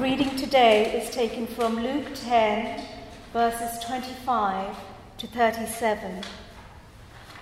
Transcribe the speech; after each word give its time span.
reading 0.00 0.36
today 0.36 1.00
is 1.00 1.08
taken 1.10 1.46
from 1.46 1.82
Luke 1.82 2.08
10, 2.14 2.84
verses 3.32 3.82
25 3.82 4.76
to 5.16 5.26
37. 5.26 6.22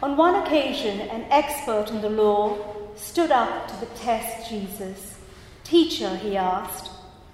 On 0.01 0.17
one 0.17 0.37
occasion, 0.37 1.01
an 1.01 1.27
expert 1.31 1.91
in 1.91 2.01
the 2.01 2.09
law 2.09 2.57
stood 2.95 3.33
up 3.33 3.67
to 3.67 3.81
the 3.81 3.93
test 3.97 4.49
Jesus. 4.49 5.19
Teacher, 5.65 6.17
he 6.17 6.37
asked, 6.37 6.91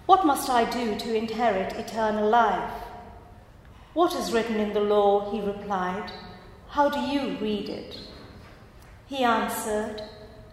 what 0.06 0.24
must 0.24 0.48
I 0.48 0.68
do 0.68 0.98
to 0.98 1.14
inherit 1.14 1.74
eternal 1.74 2.28
life? 2.28 2.72
What 3.92 4.14
is 4.14 4.32
written 4.32 4.56
in 4.56 4.72
the 4.72 4.80
law? 4.80 5.30
He 5.30 5.40
replied. 5.40 6.10
How 6.68 6.88
do 6.88 6.98
you 6.98 7.36
read 7.36 7.68
it? 7.68 7.98
He 9.06 9.22
answered, 9.22 10.02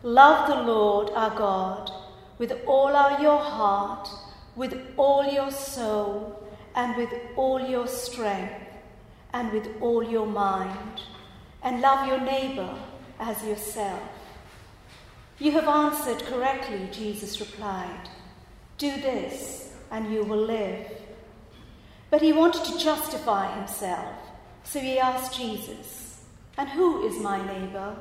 Love 0.03 0.49
the 0.49 0.71
Lord 0.71 1.09
our 1.15 1.35
God 1.35 1.89
with 2.37 2.53
all 2.67 2.95
our, 2.95 3.21
your 3.21 3.39
heart, 3.39 4.09
with 4.57 4.75
all 4.97 5.23
your 5.23 5.51
soul, 5.51 6.43
and 6.75 6.97
with 6.97 7.13
all 7.35 7.61
your 7.61 7.87
strength, 7.87 8.53
and 9.31 9.51
with 9.51 9.69
all 9.79 10.03
your 10.03 10.25
mind, 10.25 11.01
and 11.63 11.79
love 11.79 12.07
your 12.07 12.19
neighbor 12.19 12.75
as 13.19 13.43
yourself. 13.45 14.01
You 15.39 15.51
have 15.51 15.67
answered 15.67 16.25
correctly, 16.25 16.89
Jesus 16.91 17.39
replied. 17.39 18.09
Do 18.79 18.89
this, 18.89 19.73
and 19.91 20.11
you 20.11 20.23
will 20.23 20.43
live. 20.43 20.87
But 22.09 22.23
he 22.23 22.33
wanted 22.33 22.63
to 22.65 22.79
justify 22.79 23.55
himself, 23.55 24.15
so 24.63 24.79
he 24.79 24.97
asked 24.97 25.37
Jesus, 25.37 26.21
And 26.57 26.69
who 26.69 27.05
is 27.07 27.19
my 27.19 27.45
neighbor? 27.45 27.95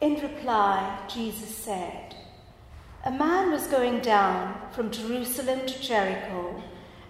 In 0.00 0.14
reply, 0.14 1.00
Jesus 1.08 1.54
said, 1.54 2.14
A 3.04 3.10
man 3.12 3.52
was 3.52 3.68
going 3.68 4.00
down 4.00 4.60
from 4.72 4.90
Jerusalem 4.90 5.60
to 5.66 5.80
Jericho, 5.80 6.60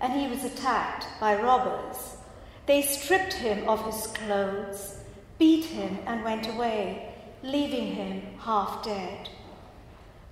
and 0.01 0.13
he 0.13 0.29
was 0.29 0.45
attacked 0.45 1.07
by 1.19 1.35
robbers. 1.41 2.19
They 2.67 2.83
stripped 2.83 3.33
him 3.33 3.67
of 3.67 3.85
his 3.87 4.07
clothes, 4.09 4.99
beat 5.39 5.65
him, 5.65 5.99
and 6.07 6.23
went 6.23 6.47
away, 6.47 7.15
leaving 7.43 7.95
him 7.95 8.23
half 8.39 8.85
dead. 8.85 9.31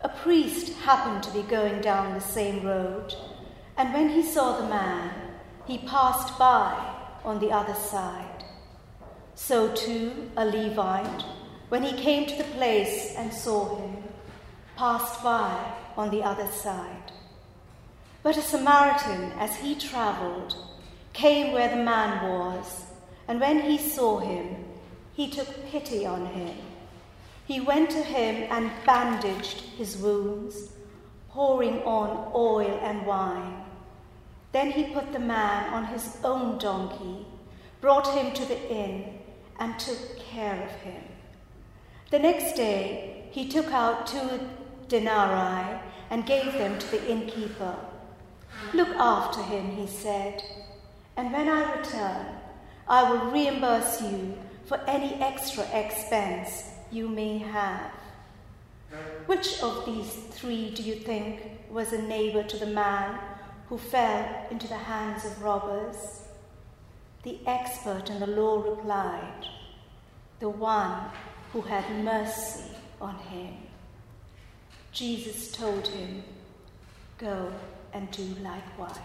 A 0.02 0.10
priest 0.10 0.74
happened 0.80 1.22
to 1.22 1.32
be 1.32 1.42
going 1.48 1.80
down 1.80 2.12
the 2.12 2.20
same 2.20 2.62
road, 2.62 3.14
and 3.78 3.94
when 3.94 4.10
he 4.10 4.22
saw 4.22 4.60
the 4.60 4.68
man, 4.68 5.10
he 5.66 5.78
passed 5.78 6.38
by 6.38 6.94
on 7.24 7.40
the 7.40 7.50
other 7.50 7.74
side. 7.74 8.44
So 9.34 9.74
too 9.74 10.30
a 10.36 10.44
Levite, 10.44 11.24
when 11.70 11.82
he 11.82 11.92
came 11.94 12.26
to 12.26 12.36
the 12.36 12.44
place 12.44 13.14
and 13.16 13.32
saw 13.32 13.76
him, 13.76 14.05
passed 14.76 15.22
by 15.22 15.72
on 15.96 16.10
the 16.10 16.22
other 16.22 16.46
side. 16.46 17.12
But 18.22 18.36
a 18.36 18.42
Samaritan, 18.42 19.32
as 19.38 19.56
he 19.56 19.74
travelled, 19.74 20.56
came 21.12 21.52
where 21.52 21.68
the 21.68 21.82
man 21.82 22.28
was, 22.28 22.84
and 23.26 23.40
when 23.40 23.62
he 23.62 23.78
saw 23.78 24.18
him, 24.18 24.64
he 25.14 25.30
took 25.30 25.66
pity 25.66 26.04
on 26.06 26.26
him 26.26 26.56
he 27.46 27.60
went 27.60 27.90
to 27.90 28.02
him 28.02 28.48
and 28.50 28.72
bandaged 28.84 29.60
his 29.78 29.96
wounds, 29.96 30.72
pouring 31.30 31.80
on 31.82 32.32
oil 32.34 32.80
and 32.82 33.06
wine. 33.06 33.62
Then 34.50 34.72
he 34.72 34.92
put 34.92 35.12
the 35.12 35.20
man 35.20 35.72
on 35.72 35.84
his 35.86 36.16
own 36.24 36.58
donkey, 36.58 37.24
brought 37.80 38.12
him 38.14 38.34
to 38.34 38.44
the 38.44 38.68
inn, 38.68 39.20
and 39.60 39.78
took 39.78 40.18
care 40.18 40.60
of 40.60 40.70
him. 40.80 41.02
The 42.10 42.18
next 42.18 42.56
day 42.56 43.28
he 43.30 43.48
took 43.48 43.66
out 43.66 44.08
two 44.08 44.40
denarii 44.88 45.80
and 46.10 46.26
gave 46.26 46.52
them 46.52 46.78
to 46.78 46.90
the 46.90 47.10
innkeeper. 47.10 47.76
Look 48.72 48.88
after 48.88 49.42
him, 49.42 49.70
he 49.72 49.86
said, 49.86 50.42
and 51.16 51.32
when 51.32 51.48
I 51.48 51.76
return, 51.76 52.26
I 52.88 53.10
will 53.10 53.30
reimburse 53.30 54.00
you 54.02 54.36
for 54.66 54.78
any 54.86 55.14
extra 55.14 55.64
expense 55.72 56.64
you 56.90 57.08
may 57.08 57.38
have. 57.38 57.90
Which 59.26 59.60
of 59.62 59.84
these 59.84 60.12
three 60.30 60.70
do 60.70 60.82
you 60.82 60.94
think 60.94 61.60
was 61.70 61.92
a 61.92 62.02
neighbor 62.02 62.42
to 62.44 62.56
the 62.56 62.66
man 62.66 63.18
who 63.68 63.78
fell 63.78 64.46
into 64.50 64.68
the 64.68 64.76
hands 64.76 65.24
of 65.24 65.42
robbers? 65.42 66.22
The 67.24 67.40
expert 67.46 68.08
in 68.08 68.20
the 68.20 68.26
law 68.28 68.62
replied, 68.62 69.48
The 70.38 70.48
one 70.48 71.10
who 71.52 71.62
had 71.62 72.04
mercy 72.04 72.70
on 73.00 73.16
him. 73.16 73.65
Jesus 74.96 75.52
told 75.52 75.86
him, 75.88 76.22
Go 77.18 77.52
and 77.92 78.10
do 78.12 78.22
likewise. 78.42 78.96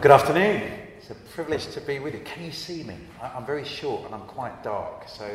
Good 0.00 0.10
afternoon. 0.10 0.62
It's 0.96 1.10
a 1.10 1.14
privilege 1.34 1.66
to 1.74 1.82
be 1.82 1.98
with 1.98 2.14
you. 2.14 2.20
Can 2.20 2.42
you 2.42 2.52
see 2.52 2.84
me? 2.84 2.96
I'm 3.20 3.44
very 3.44 3.66
short 3.66 4.06
and 4.06 4.14
I'm 4.14 4.22
quite 4.22 4.62
dark, 4.62 5.06
so 5.06 5.26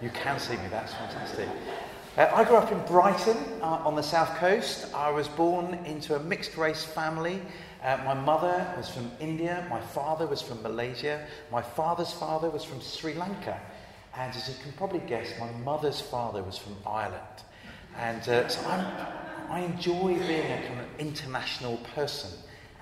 you 0.00 0.10
can 0.10 0.38
see 0.38 0.52
me. 0.52 0.68
That's 0.70 0.94
fantastic. 0.94 1.48
Uh, 2.16 2.30
I 2.34 2.44
grew 2.44 2.56
up 2.56 2.72
in 2.72 2.80
Brighton 2.86 3.36
uh, 3.60 3.82
on 3.84 3.94
the 3.94 4.02
south 4.02 4.38
coast. 4.38 4.86
I 4.94 5.10
was 5.10 5.28
born 5.28 5.74
into 5.84 6.16
a 6.16 6.18
mixed 6.18 6.56
race 6.56 6.82
family. 6.82 7.42
Uh, 7.84 7.98
my 8.06 8.14
mother 8.14 8.72
was 8.74 8.88
from 8.88 9.10
India, 9.20 9.66
my 9.68 9.80
father 9.80 10.26
was 10.26 10.40
from 10.40 10.62
Malaysia, 10.62 11.26
my 11.52 11.60
father's 11.60 12.10
father 12.10 12.48
was 12.48 12.64
from 12.64 12.80
Sri 12.80 13.12
Lanka, 13.12 13.60
and 14.16 14.34
as 14.34 14.48
you 14.48 14.54
can 14.62 14.72
probably 14.78 15.00
guess, 15.00 15.28
my 15.38 15.50
mother's 15.62 16.00
father 16.00 16.42
was 16.42 16.56
from 16.56 16.74
Ireland. 16.86 17.20
And 17.98 18.26
uh, 18.30 18.48
so 18.48 18.66
I'm, 18.66 18.86
I 19.50 19.60
enjoy 19.60 20.14
being 20.14 20.50
a 20.52 20.62
kind 20.66 20.80
of 20.80 20.86
international 20.98 21.76
person. 21.94 22.30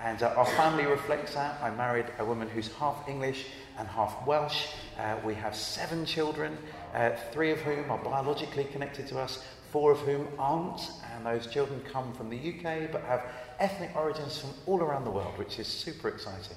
And 0.01 0.23
uh, 0.23 0.35
our 0.37 0.47
family 0.47 0.85
reflects 0.87 1.35
that. 1.35 1.61
I 1.61 1.71
married 1.71 2.07
a 2.21 2.25
woman 2.25 2.49
who's 2.49 2.69
half 2.75 3.09
English 3.09 3.47
and 3.79 3.89
half 3.89 4.27
Welsh. 4.27 4.69
Uh, 4.97 5.17
we 5.25 5.35
have 5.35 5.57
seven 5.57 6.07
children, 6.07 6.57
uh, 6.95 7.11
three 7.33 7.51
of 7.51 7.61
whom 7.61 7.91
are 7.91 7.99
biologically 7.99 8.65
connected 8.65 9.07
to 9.09 9.19
us, 9.19 9.45
four 9.71 9.91
of 9.91 9.99
whom 10.01 10.29
aren't. 10.39 10.81
And 11.13 11.27
those 11.27 11.47
children 11.47 11.83
come 11.91 12.13
from 12.15 12.31
the 12.31 12.37
UK 12.37 12.91
but 12.93 13.03
have 13.03 13.25
ethnic 13.59 13.91
origins 13.97 14.39
from 14.39 14.51
all 14.67 14.81
around 14.81 15.05
the 15.05 15.11
world, 15.11 15.37
which 15.37 15.59
is 15.59 15.67
super 15.67 16.09
exciting. 16.09 16.57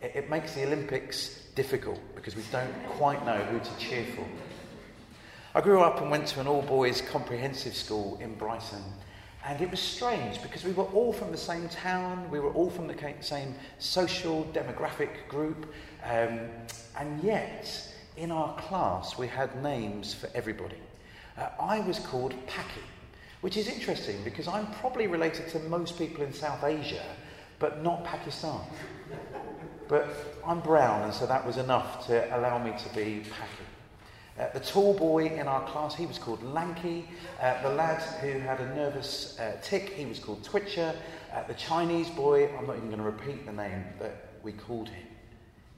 It, 0.00 0.12
it 0.14 0.30
makes 0.30 0.54
the 0.54 0.64
Olympics 0.64 1.46
difficult 1.54 2.00
because 2.14 2.36
we 2.36 2.42
don't 2.52 2.72
quite 2.90 3.24
know 3.26 3.38
who 3.44 3.58
to 3.58 3.78
cheer 3.78 4.06
for. 4.14 4.24
I 5.54 5.60
grew 5.60 5.80
up 5.80 6.00
and 6.00 6.10
went 6.10 6.28
to 6.28 6.40
an 6.40 6.46
all 6.46 6.62
boys 6.62 7.02
comprehensive 7.02 7.74
school 7.74 8.18
in 8.22 8.34
Brighton. 8.36 8.82
And 9.44 9.60
it 9.60 9.70
was 9.70 9.80
strange 9.80 10.40
because 10.40 10.62
we 10.62 10.72
were 10.72 10.84
all 10.84 11.12
from 11.12 11.32
the 11.32 11.36
same 11.36 11.68
town, 11.68 12.30
we 12.30 12.38
were 12.38 12.52
all 12.52 12.70
from 12.70 12.86
the 12.86 13.14
same 13.20 13.54
social 13.80 14.44
demographic 14.52 15.26
group, 15.28 15.66
um, 16.04 16.48
and 16.96 17.22
yet 17.24 17.91
in 18.16 18.30
our 18.30 18.54
class 18.56 19.16
we 19.16 19.26
had 19.26 19.62
names 19.62 20.12
for 20.14 20.28
everybody. 20.34 20.76
Uh, 21.36 21.48
I 21.60 21.80
was 21.80 21.98
called 21.98 22.34
Paki, 22.46 22.82
which 23.40 23.56
is 23.56 23.68
interesting 23.68 24.22
because 24.24 24.48
I'm 24.48 24.66
probably 24.74 25.06
related 25.06 25.48
to 25.48 25.58
most 25.60 25.98
people 25.98 26.24
in 26.24 26.32
South 26.32 26.62
Asia, 26.62 27.02
but 27.58 27.82
not 27.82 28.04
Pakistan. 28.04 28.60
but 29.88 30.08
I'm 30.46 30.60
brown, 30.60 31.04
and 31.04 31.14
so 31.14 31.26
that 31.26 31.46
was 31.46 31.56
enough 31.56 32.06
to 32.06 32.36
allow 32.36 32.62
me 32.62 32.72
to 32.78 32.88
be 32.94 33.22
Paki. 33.30 33.66
Uh, 34.38 34.50
the 34.54 34.60
tall 34.60 34.94
boy 34.94 35.26
in 35.26 35.46
our 35.46 35.66
class, 35.68 35.94
he 35.94 36.06
was 36.06 36.18
called 36.18 36.42
Lanky. 36.42 37.06
Uh, 37.40 37.62
the 37.62 37.68
lad 37.68 38.00
who 38.20 38.38
had 38.38 38.60
a 38.60 38.74
nervous 38.74 39.38
uh, 39.38 39.56
tic, 39.62 39.90
he 39.90 40.06
was 40.06 40.18
called 40.18 40.42
Twitcher. 40.42 40.94
Uh, 41.32 41.42
the 41.44 41.54
Chinese 41.54 42.08
boy, 42.08 42.48
I'm 42.56 42.66
not 42.66 42.76
even 42.76 42.88
going 42.88 42.98
to 42.98 43.04
repeat 43.04 43.44
the 43.44 43.52
name 43.52 43.84
that 43.98 44.28
we 44.42 44.52
called 44.52 44.88
him. 44.88 45.06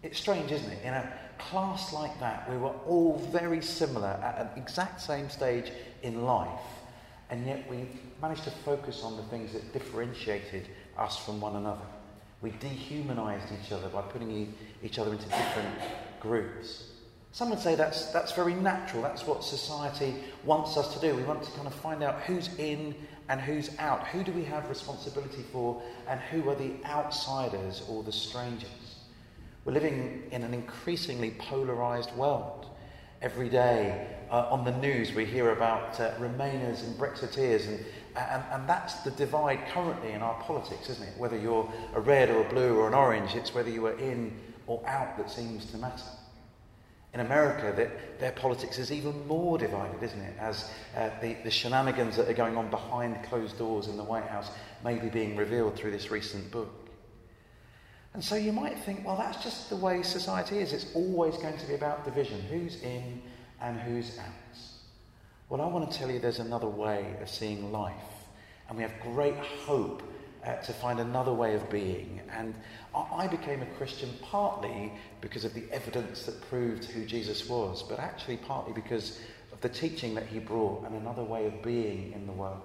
It's 0.05 0.19
strange, 0.19 0.53
isn't 0.53 0.71
it? 0.71 0.85
In 0.85 0.93
a 0.93 1.11
class 1.39 1.95
like 1.95 2.21
that, 2.21 2.49
we 2.51 2.59
were 2.59 2.75
all 2.87 3.17
very 3.33 3.63
similar 3.63 4.21
at 4.23 4.39
an 4.39 4.63
exact 4.63 5.01
same 5.01 5.31
stage 5.31 5.73
in 6.03 6.27
life, 6.27 6.61
and 7.31 7.47
yet 7.47 7.69
we 7.71 7.89
managed 8.21 8.45
to 8.45 8.51
focus 8.51 9.03
on 9.03 9.17
the 9.17 9.23
things 9.25 9.55
that 9.55 9.73
differentiated 9.73 10.69
us 10.99 11.17
from 11.17 11.41
one 11.41 11.57
another. 11.57 11.87
We 12.43 12.51
dehumanized 12.51 13.49
each 13.59 13.73
other 13.73 13.89
by 13.89 14.03
putting 14.03 14.55
each 14.83 14.99
other 14.99 15.11
into 15.11 15.25
different 15.25 15.75
groups. 16.21 16.91
Some 17.33 17.49
would 17.49 17.61
say 17.61 17.75
that's, 17.75 18.13
that's 18.13 18.33
very 18.33 18.55
natural. 18.55 19.03
That's 19.03 19.27
what 19.27 19.43
society 19.43 20.17
wants 20.45 20.77
us 20.77 20.93
to 20.95 21.01
do. 21.01 21.17
We 21.17 21.23
want 21.23 21.43
to 21.45 21.51
kind 21.53 21.67
of 21.67 21.75
find 21.75 22.03
out 22.03 22.21
who's 22.21 22.55
in 22.59 22.95
and 23.31 23.41
who's 23.41 23.71
out. 23.79 24.07
Who 24.09 24.23
do 24.23 24.33
we 24.33 24.45
have 24.45 24.69
responsibility 24.69 25.47
for, 25.51 25.83
and 26.07 26.21
who 26.21 26.49
are 26.51 26.55
the 26.55 26.75
outsiders 26.85 27.83
or 27.89 28.03
the 28.03 28.13
strangers? 28.13 28.69
We're 29.65 29.73
living 29.73 30.25
in 30.31 30.43
an 30.43 30.53
increasingly 30.53 31.33
polarized 31.39 32.15
world. 32.17 32.67
Every 33.23 33.49
day 33.49 34.07
uh, 34.31 34.49
on 34.51 34.65
the 34.65 34.77
news, 34.77 35.15
we 35.15 35.25
hear 35.25 35.53
about 35.53 35.99
uh, 35.99 36.13
Remainers 36.19 36.85
and 36.85 36.99
Brexiteers, 36.99 37.67
and 37.67 37.79
And, 38.17 38.45
and 38.53 38.69
that's 38.69 38.95
the 39.03 39.11
divide 39.11 39.67
currently 39.73 40.13
in 40.13 40.23
our 40.23 40.41
politics, 40.43 40.89
isn't 40.91 41.09
it? 41.09 41.19
Whether 41.19 41.39
you're 41.39 41.69
a 41.95 42.01
red 42.01 42.31
or 42.31 42.47
a 42.47 42.49
blue 42.49 42.77
or 42.77 42.87
an 42.87 42.95
orange, 42.95 43.35
it's 43.35 43.55
whether 43.55 43.71
you 43.71 43.87
are 43.87 43.99
in 43.99 44.39
or 44.67 44.87
out 44.87 45.17
that 45.17 45.31
seems 45.31 45.67
to 45.73 45.79
matter. 45.79 46.11
In 47.13 47.21
America, 47.21 47.73
that 47.77 48.21
their 48.21 48.33
politics 48.33 48.79
is 48.79 48.93
even 48.93 49.27
more 49.27 49.57
divided, 49.59 50.03
isn't 50.03 50.21
it? 50.21 50.35
As 50.39 50.71
uh, 50.97 51.11
the, 51.21 51.37
the 51.43 51.51
shenanigans 51.51 52.17
that 52.17 52.29
are 52.29 52.35
going 52.35 52.57
on 52.57 52.71
behind 52.71 53.23
closed 53.25 53.59
doors 53.59 53.89
in 53.89 53.97
the 53.97 54.05
White 54.05 54.27
House 54.27 54.51
may 54.85 54.99
be 54.99 55.09
being 55.09 55.37
revealed 55.37 55.75
through 55.77 55.93
this 55.93 56.11
recent 56.11 56.51
book. 56.51 56.84
And 58.15 58.23
so 58.23 58.37
you 58.37 58.53
might 58.53 58.79
think, 58.79 59.05
well, 59.05 59.17
that's 59.17 59.43
just 59.43 59.69
the 59.69 59.77
way 59.77 60.03
society 60.03 60.59
is. 60.59 60.73
It's 60.73 60.87
always 60.95 61.37
going 61.37 61.59
to 61.59 61.67
be 61.67 61.75
about 61.75 62.05
division 62.05 62.41
who's 62.43 62.81
in 62.81 63.21
and 63.61 63.79
who's 63.81 64.17
out. 64.19 64.27
Well, 65.49 65.61
I 65.61 65.67
want 65.67 65.91
to 65.91 65.99
tell 65.99 66.11
you 66.11 66.21
there's 66.21 66.39
another 66.39 66.69
way 66.69 67.17
of 67.21 67.29
seeing 67.29 67.73
life. 67.73 67.93
And 68.69 68.79
we 68.79 68.83
have 68.85 68.93
great 69.03 69.37
hope 69.37 70.03
uh, 70.45 70.57
to 70.57 70.73
find 70.73 71.01
another 71.01 71.33
way 71.33 71.55
of 71.55 71.69
being. 71.71 72.21
And 72.37 72.55
I 72.95 73.27
became 73.27 73.63
a 73.63 73.67
Christian 73.77 74.11
partly 74.23 74.93
because 75.21 75.45
of 75.45 75.53
the 75.53 75.65
evidence 75.73 76.25
that 76.25 76.41
proved 76.49 76.85
who 76.85 77.05
Jesus 77.05 77.49
was, 77.49 77.83
but 77.83 77.99
actually 77.99 78.37
partly 78.37 78.73
because 78.73 79.19
of 79.53 79.61
the 79.61 79.69
teaching 79.69 80.15
that 80.15 80.27
he 80.27 80.39
brought 80.39 80.87
and 80.87 80.95
another 80.95 81.25
way 81.25 81.47
of 81.47 81.63
being 81.63 82.13
in 82.13 82.27
the 82.27 82.33
world. 82.33 82.63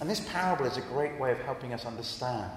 And 0.00 0.10
this 0.10 0.20
parable 0.32 0.66
is 0.66 0.76
a 0.76 0.82
great 0.82 1.18
way 1.18 1.32
of 1.32 1.40
helping 1.40 1.72
us 1.72 1.86
understand 1.86 2.50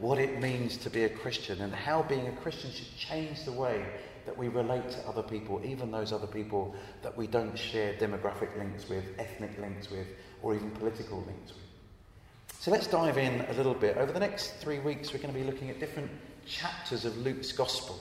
what 0.00 0.18
it 0.18 0.40
means 0.40 0.76
to 0.78 0.90
be 0.90 1.04
a 1.04 1.08
Christian 1.08 1.60
and 1.60 1.74
how 1.74 2.02
being 2.02 2.26
a 2.26 2.32
Christian 2.32 2.70
should 2.70 2.96
change 2.96 3.44
the 3.44 3.52
way 3.52 3.84
that 4.26 4.36
we 4.36 4.48
relate 4.48 4.88
to 4.90 5.08
other 5.08 5.22
people, 5.22 5.60
even 5.64 5.90
those 5.90 6.12
other 6.12 6.26
people 6.26 6.74
that 7.02 7.16
we 7.16 7.26
don't 7.26 7.58
share 7.58 7.94
demographic 7.94 8.56
links 8.56 8.88
with, 8.88 9.04
ethnic 9.18 9.58
links 9.58 9.90
with, 9.90 10.06
or 10.42 10.54
even 10.54 10.70
political 10.72 11.18
links 11.26 11.52
with. 11.52 12.58
So 12.60 12.70
let's 12.70 12.86
dive 12.86 13.18
in 13.18 13.40
a 13.48 13.52
little 13.54 13.74
bit. 13.74 13.96
Over 13.96 14.12
the 14.12 14.20
next 14.20 14.56
three 14.56 14.78
weeks, 14.78 15.12
we're 15.12 15.20
going 15.20 15.32
to 15.32 15.40
be 15.40 15.46
looking 15.46 15.70
at 15.70 15.80
different 15.80 16.10
chapters 16.46 17.04
of 17.04 17.16
Luke's 17.18 17.52
Gospel. 17.52 17.98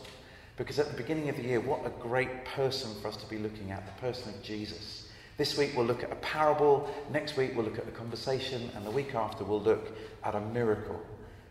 Because 0.58 0.80
at 0.80 0.92
the 0.92 0.98
beginning 0.98 1.30
of 1.30 1.38
the 1.38 1.44
year, 1.44 1.62
what 1.62 1.86
a 1.86 1.90
great 2.02 2.44
person 2.44 2.92
for 3.02 3.08
us 3.08 3.16
to 3.18 3.26
be 3.30 3.38
looking 3.38 3.72
at 3.72 3.86
the 3.86 4.02
person 4.02 4.34
of 4.34 4.44
Jesus. 4.44 5.08
This 5.38 5.58
week 5.58 5.72
we'll 5.76 5.86
look 5.86 6.04
at 6.04 6.12
a 6.12 6.18
parable, 6.18 6.94
next 7.12 7.38
week 7.38 7.54
we'll 7.56 7.64
look 7.64 7.80
at 7.80 7.88
a 7.88 7.92
conversation, 7.92 8.70
and 8.76 8.86
the 8.86 8.92
week 8.92 9.16
after 9.16 9.46
we'll 9.46 9.62
look 9.62 9.94
at 10.26 10.36
a 10.36 10.42
miracle. 10.42 11.00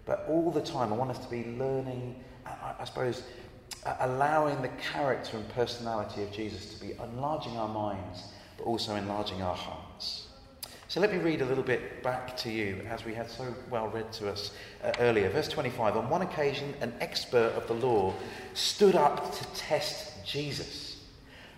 But 0.09 0.25
all 0.27 0.51
the 0.51 0.63
time, 0.63 0.91
I 0.91 0.97
want 0.97 1.11
us 1.11 1.19
to 1.19 1.31
be 1.31 1.45
learning, 1.59 2.17
I, 2.47 2.77
I 2.81 2.85
suppose, 2.87 3.23
allowing 4.01 4.63
the 4.63 4.71
character 4.93 5.37
and 5.37 5.47
personality 5.51 6.23
of 6.23 6.33
Jesus 6.33 6.75
to 6.75 6.81
be 6.81 6.95
enlarging 6.95 7.59
our 7.59 7.69
minds, 7.69 8.25
but 8.57 8.65
also 8.65 8.95
enlarging 8.95 9.43
our 9.43 9.55
hearts. 9.55 10.29
So 10.89 11.01
let 11.01 11.13
me 11.13 11.19
read 11.19 11.43
a 11.43 11.45
little 11.45 11.63
bit 11.63 12.03
back 12.03 12.35
to 12.39 12.51
you 12.51 12.81
as 12.89 13.05
we 13.05 13.13
had 13.13 13.31
so 13.31 13.55
well 13.71 13.89
read 13.89 14.11
to 14.15 14.31
us 14.31 14.53
uh, 14.83 14.93
earlier. 15.01 15.29
Verse 15.29 15.49
25 15.49 15.99
On 15.99 16.09
one 16.09 16.23
occasion, 16.23 16.73
an 16.81 16.95
expert 17.01 17.53
of 17.55 17.67
the 17.67 17.75
law 17.75 18.15
stood 18.55 18.95
up 18.95 19.35
to 19.35 19.45
test 19.49 20.25
Jesus. 20.25 21.01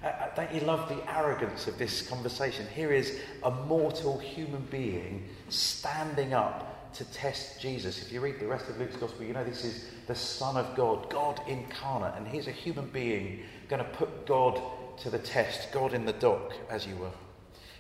Uh, 0.03 0.09
uh, 0.09 0.35
don't 0.35 0.53
you 0.53 0.63
love 0.63 0.89
the 0.89 1.17
arrogance 1.17 1.69
of 1.69 1.79
this 1.79 2.03
conversation? 2.03 2.67
Here 2.75 2.93
is 2.93 3.21
a 3.45 3.51
mortal 3.53 4.19
human 4.19 4.63
being 4.63 5.29
standing 5.49 6.35
up 6.35 6.80
to 6.95 7.05
test 7.13 7.61
Jesus. 7.61 8.03
If 8.03 8.13
you 8.13 8.21
read 8.21 8.41
the 8.41 8.47
rest 8.47 8.69
of 8.69 8.79
Luke's 8.79 8.97
Gospel, 8.97 9.25
you 9.25 9.33
know 9.33 9.45
this 9.45 9.65
is 9.65 9.85
the 10.07 10.15
Son 10.15 10.57
of 10.57 10.75
God, 10.77 11.09
God 11.11 11.41
incarnate, 11.47 12.15
and 12.17 12.27
he's 12.27 12.49
a 12.49 12.53
human 12.53 12.89
being 12.89 13.43
going 13.69 13.83
to 13.83 13.91
put 13.91 14.27
God 14.27 14.61
to 14.99 15.11
the 15.11 15.19
test, 15.19 15.73
God 15.73 15.95
in 15.95 16.05
the 16.05 16.13
dock, 16.15 16.53
as 16.69 16.87
you 16.87 16.97
were. 16.97 17.11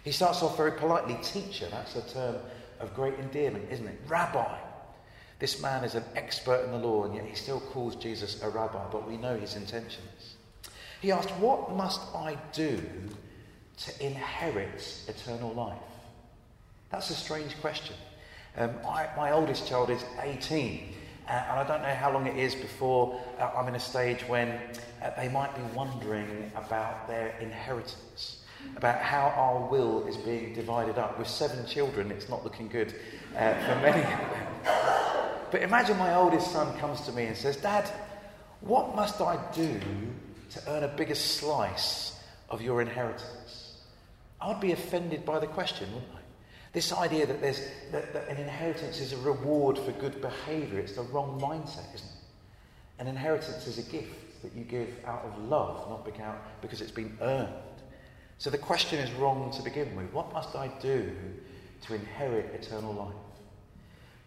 He 0.05 0.13
starts 0.13 0.43
off 0.43 0.57
very 0.57 0.73
politely, 0.73 1.19
teacher. 1.23 1.69
That's 1.71 1.97
a 1.97 2.03
term 2.03 2.37
of 2.79 2.95
great 2.95 3.19
endearment, 3.19 3.71
isn't 3.71 3.87
it? 3.87 4.01
Rabbi. 4.07 4.59
This 5.39 5.61
man 5.61 5.85
is 5.85 5.95
an 5.95 6.05
expert 6.17 6.65
in 6.65 6.71
the 6.71 6.79
law, 6.79 7.05
and 7.05 7.15
yet 7.15 7.25
he 7.25 7.35
still 7.35 7.61
calls 7.61 7.97
Jesus 7.97 8.43
a 8.43 8.49
rabbi, 8.49 8.85
but 8.91 9.09
we 9.09 9.17
know 9.17 9.37
his 9.37 9.57
intentions. 9.57 10.37
He 11.01 11.13
asked, 11.13 11.31
What 11.33 11.73
must 11.73 12.01
I 12.15 12.37
do 12.53 12.81
to 13.79 14.07
inherit 14.07 15.03
eternal 15.09 15.53
life? 15.53 15.79
That's 16.91 17.11
a 17.11 17.15
strange 17.15 17.59
question. 17.61 17.97
Um, 18.57 18.71
I, 18.87 19.09
my 19.17 19.33
oldest 19.33 19.69
child 19.69 19.91
is 19.91 20.05
18, 20.21 20.93
uh, 21.29 21.31
and 21.31 21.61
I 21.61 21.65
don't 21.67 21.83
know 21.83 21.95
how 21.95 22.13
long 22.13 22.27
it 22.27 22.37
is 22.37 22.55
before 22.55 23.21
uh, 23.39 23.51
I'm 23.57 23.69
in 23.69 23.75
a 23.75 23.81
stage 23.81 24.23
when 24.23 24.49
uh, 25.03 25.11
they 25.17 25.29
might 25.29 25.55
be 25.55 25.63
wondering 25.75 26.51
about 26.57 27.07
their 27.07 27.35
inheritance 27.41 28.41
about 28.77 29.01
how 29.01 29.33
our 29.37 29.69
will 29.71 30.07
is 30.07 30.17
being 30.17 30.55
divided 30.55 30.99
up. 30.99 31.19
With 31.19 31.29
seven 31.29 31.67
children, 31.67 32.11
it's 32.11 32.29
not 32.29 32.45
looking 32.45 32.69
good 32.69 32.95
uh, 33.37 33.55
for 33.55 33.75
many 33.77 34.03
of 34.03 34.09
them. 34.09 34.47
But 35.51 35.63
imagine 35.63 35.97
my 35.99 36.15
oldest 36.15 36.53
son 36.53 36.79
comes 36.79 37.01
to 37.03 37.13
me 37.13 37.25
and 37.25 37.37
says, 37.37 37.57
Dad, 37.57 37.91
what 38.61 38.95
must 38.95 39.21
I 39.21 39.39
do 39.53 39.81
to 40.51 40.71
earn 40.71 40.85
a 40.85 40.89
bigger 40.89 41.15
slice 41.15 42.21
of 42.49 42.63
your 42.63 42.81
inheritance? 42.81 43.75
I'd 44.41 44.61
be 44.61 44.73
offended 44.73 45.25
by 45.25 45.39
the 45.39 45.47
question, 45.47 45.93
wouldn't 45.93 46.13
I? 46.15 46.20
This 46.73 46.93
idea 46.93 47.27
that, 47.27 47.41
there's, 47.41 47.61
that, 47.91 48.13
that 48.13 48.29
an 48.29 48.37
inheritance 48.37 49.01
is 49.01 49.13
a 49.13 49.17
reward 49.19 49.77
for 49.79 49.91
good 49.93 50.21
behaviour, 50.21 50.79
it's 50.79 50.95
the 50.95 51.03
wrong 51.03 51.41
mindset, 51.41 51.93
isn't 51.95 52.07
it? 52.07 53.01
An 53.01 53.07
inheritance 53.09 53.67
is 53.67 53.79
a 53.79 53.91
gift 53.91 54.43
that 54.43 54.55
you 54.55 54.65
give 54.65 54.89
out 55.05 55.25
of 55.25 55.39
love, 55.49 55.89
not 55.89 56.05
because 56.63 56.81
it's 56.81 56.93
been 56.93 57.17
earned. 57.21 57.53
So 58.39 58.51
the 58.51 58.59
question 58.59 58.99
is 58.99 59.11
wrong 59.13 59.51
to 59.53 59.63
begin 59.63 59.95
with. 59.97 60.13
What 60.13 60.33
must 60.33 60.55
I 60.55 60.69
do 60.81 61.13
to 61.83 61.95
inherit 61.95 62.55
eternal 62.55 62.93
life? 62.95 63.15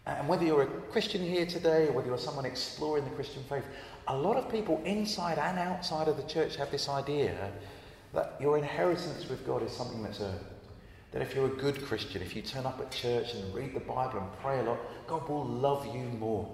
And 0.06 0.28
whether 0.28 0.44
you're 0.44 0.62
a 0.62 0.66
Christian 0.66 1.22
here 1.22 1.46
today 1.46 1.88
or 1.88 1.92
whether 1.92 2.08
you're 2.08 2.18
someone 2.18 2.44
exploring 2.44 3.04
the 3.04 3.10
Christian 3.10 3.42
faith, 3.48 3.64
a 4.06 4.16
lot 4.16 4.36
of 4.36 4.50
people 4.50 4.82
inside 4.84 5.38
and 5.38 5.58
outside 5.58 6.08
of 6.08 6.16
the 6.16 6.22
church 6.24 6.56
have 6.56 6.70
this 6.70 6.88
idea 6.88 7.52
that 8.12 8.36
your 8.38 8.58
inheritance 8.58 9.28
with 9.28 9.46
God 9.46 9.62
is 9.62 9.72
something 9.72 10.02
that's 10.02 10.20
earned. 10.20 10.44
That 11.14 11.22
if 11.22 11.32
you're 11.32 11.46
a 11.46 11.48
good 11.48 11.80
Christian, 11.86 12.22
if 12.22 12.34
you 12.34 12.42
turn 12.42 12.66
up 12.66 12.80
at 12.80 12.90
church 12.90 13.34
and 13.34 13.54
read 13.54 13.72
the 13.72 13.78
Bible 13.78 14.18
and 14.18 14.32
pray 14.42 14.58
a 14.58 14.64
lot, 14.64 14.80
God 15.06 15.28
will 15.28 15.44
love 15.44 15.86
you 15.86 16.02
more. 16.18 16.52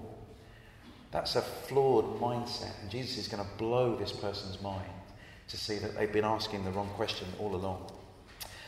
That's 1.09 1.35
a 1.35 1.41
flawed 1.41 2.21
mindset, 2.21 2.79
and 2.79 2.91
Jesus 2.91 3.17
is 3.17 3.27
going 3.27 3.43
to 3.43 3.49
blow 3.57 3.95
this 3.95 4.11
person's 4.11 4.61
mind 4.61 4.85
to 5.47 5.57
see 5.57 5.79
that 5.79 5.97
they've 5.97 6.13
been 6.13 6.25
asking 6.25 6.63
the 6.63 6.69
wrong 6.69 6.89
question 6.89 7.27
all 7.39 7.55
along. 7.55 7.91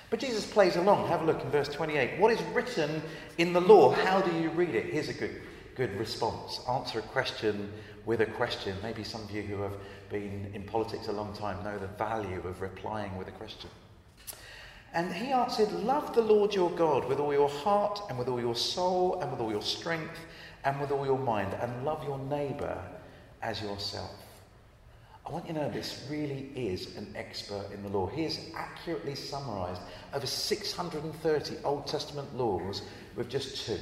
But 0.09 0.19
Jesus 0.19 0.47
plays 0.47 0.77
along. 0.77 1.09
Have 1.09 1.21
a 1.21 1.25
look 1.25 1.43
in 1.43 1.51
verse 1.51 1.69
28. 1.69 2.19
What 2.19 2.31
is 2.31 2.41
written 2.55 3.03
in 3.37 3.53
the 3.53 3.61
law? 3.61 3.91
How 3.91 4.19
do 4.19 4.35
you 4.35 4.49
read 4.49 4.73
it? 4.73 4.91
Here's 4.91 5.09
a 5.09 5.13
good, 5.13 5.43
good 5.75 5.95
response. 5.99 6.59
Answer 6.67 6.99
a 6.99 7.03
question 7.03 7.71
with 8.07 8.21
a 8.21 8.25
question. 8.25 8.75
Maybe 8.81 9.03
some 9.03 9.21
of 9.21 9.29
you 9.29 9.43
who 9.43 9.61
have 9.61 9.77
been 10.09 10.49
in 10.55 10.63
politics 10.63 11.07
a 11.07 11.11
long 11.11 11.35
time 11.35 11.63
know 11.63 11.77
the 11.77 11.85
value 11.85 12.41
of 12.47 12.61
replying 12.61 13.15
with 13.15 13.27
a 13.27 13.31
question. 13.31 13.69
And 14.93 15.11
he 15.11 15.31
answered, 15.31 15.71
Love 15.71 16.13
the 16.13 16.21
Lord 16.21 16.53
your 16.53 16.69
God 16.71 17.05
with 17.05 17.19
all 17.19 17.33
your 17.33 17.49
heart 17.49 18.01
and 18.09 18.17
with 18.17 18.27
all 18.27 18.39
your 18.39 18.55
soul 18.55 19.19
and 19.21 19.31
with 19.31 19.39
all 19.39 19.51
your 19.51 19.61
strength 19.61 20.19
and 20.63 20.79
with 20.79 20.91
all 20.91 21.05
your 21.05 21.17
mind, 21.17 21.53
and 21.59 21.83
love 21.83 22.03
your 22.03 22.19
neighbour 22.19 22.79
as 23.41 23.61
yourself. 23.61 24.11
I 25.25 25.31
want 25.31 25.47
you 25.47 25.53
to 25.53 25.61
know 25.61 25.69
this 25.69 26.05
really 26.09 26.51
is 26.55 26.95
an 26.95 27.13
expert 27.15 27.65
in 27.73 27.81
the 27.81 27.89
law. 27.89 28.07
He 28.07 28.23
has 28.23 28.39
accurately 28.55 29.15
summarized 29.15 29.81
over 30.13 30.27
630 30.27 31.55
Old 31.63 31.87
Testament 31.87 32.35
laws 32.37 32.81
with 33.15 33.29
just 33.29 33.65
two. 33.65 33.79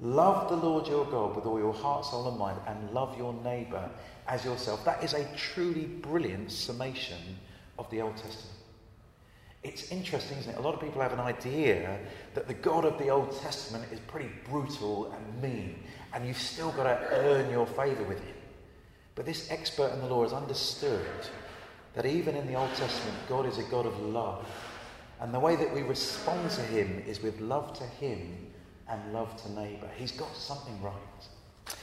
Love 0.00 0.48
the 0.48 0.56
Lord 0.56 0.86
your 0.86 1.06
God 1.06 1.36
with 1.36 1.46
all 1.46 1.58
your 1.58 1.72
heart, 1.72 2.04
soul, 2.04 2.28
and 2.28 2.38
mind, 2.38 2.58
and 2.66 2.90
love 2.90 3.16
your 3.16 3.32
neighbour 3.42 3.88
as 4.28 4.44
yourself. 4.44 4.84
That 4.84 5.02
is 5.02 5.14
a 5.14 5.26
truly 5.36 5.86
brilliant 5.86 6.50
summation 6.50 7.38
of 7.78 7.88
the 7.90 8.02
Old 8.02 8.16
Testament. 8.16 8.55
It's 9.66 9.90
interesting, 9.90 10.38
isn't 10.38 10.52
it? 10.52 10.58
A 10.58 10.60
lot 10.60 10.74
of 10.74 10.80
people 10.80 11.02
have 11.02 11.12
an 11.12 11.18
idea 11.18 11.98
that 12.34 12.46
the 12.46 12.54
God 12.54 12.84
of 12.84 12.98
the 12.98 13.08
Old 13.08 13.36
Testament 13.40 13.84
is 13.92 13.98
pretty 14.00 14.30
brutal 14.48 15.12
and 15.12 15.42
mean, 15.42 15.80
and 16.14 16.24
you've 16.24 16.38
still 16.38 16.70
got 16.70 16.84
to 16.84 17.08
earn 17.10 17.50
your 17.50 17.66
favour 17.66 18.04
with 18.04 18.22
him. 18.22 18.36
But 19.16 19.26
this 19.26 19.50
expert 19.50 19.92
in 19.92 19.98
the 19.98 20.06
law 20.06 20.22
has 20.22 20.32
understood 20.32 21.04
that 21.94 22.06
even 22.06 22.36
in 22.36 22.46
the 22.46 22.54
Old 22.54 22.72
Testament, 22.74 23.16
God 23.28 23.44
is 23.44 23.58
a 23.58 23.64
God 23.64 23.86
of 23.86 23.98
love. 23.98 24.46
And 25.20 25.34
the 25.34 25.40
way 25.40 25.56
that 25.56 25.74
we 25.74 25.82
respond 25.82 26.48
to 26.52 26.62
him 26.62 27.02
is 27.04 27.20
with 27.20 27.40
love 27.40 27.76
to 27.78 27.84
him 27.84 28.36
and 28.88 29.12
love 29.12 29.36
to 29.42 29.52
neighbour. 29.52 29.90
He's 29.96 30.12
got 30.12 30.32
something 30.36 30.80
right. 30.80 31.74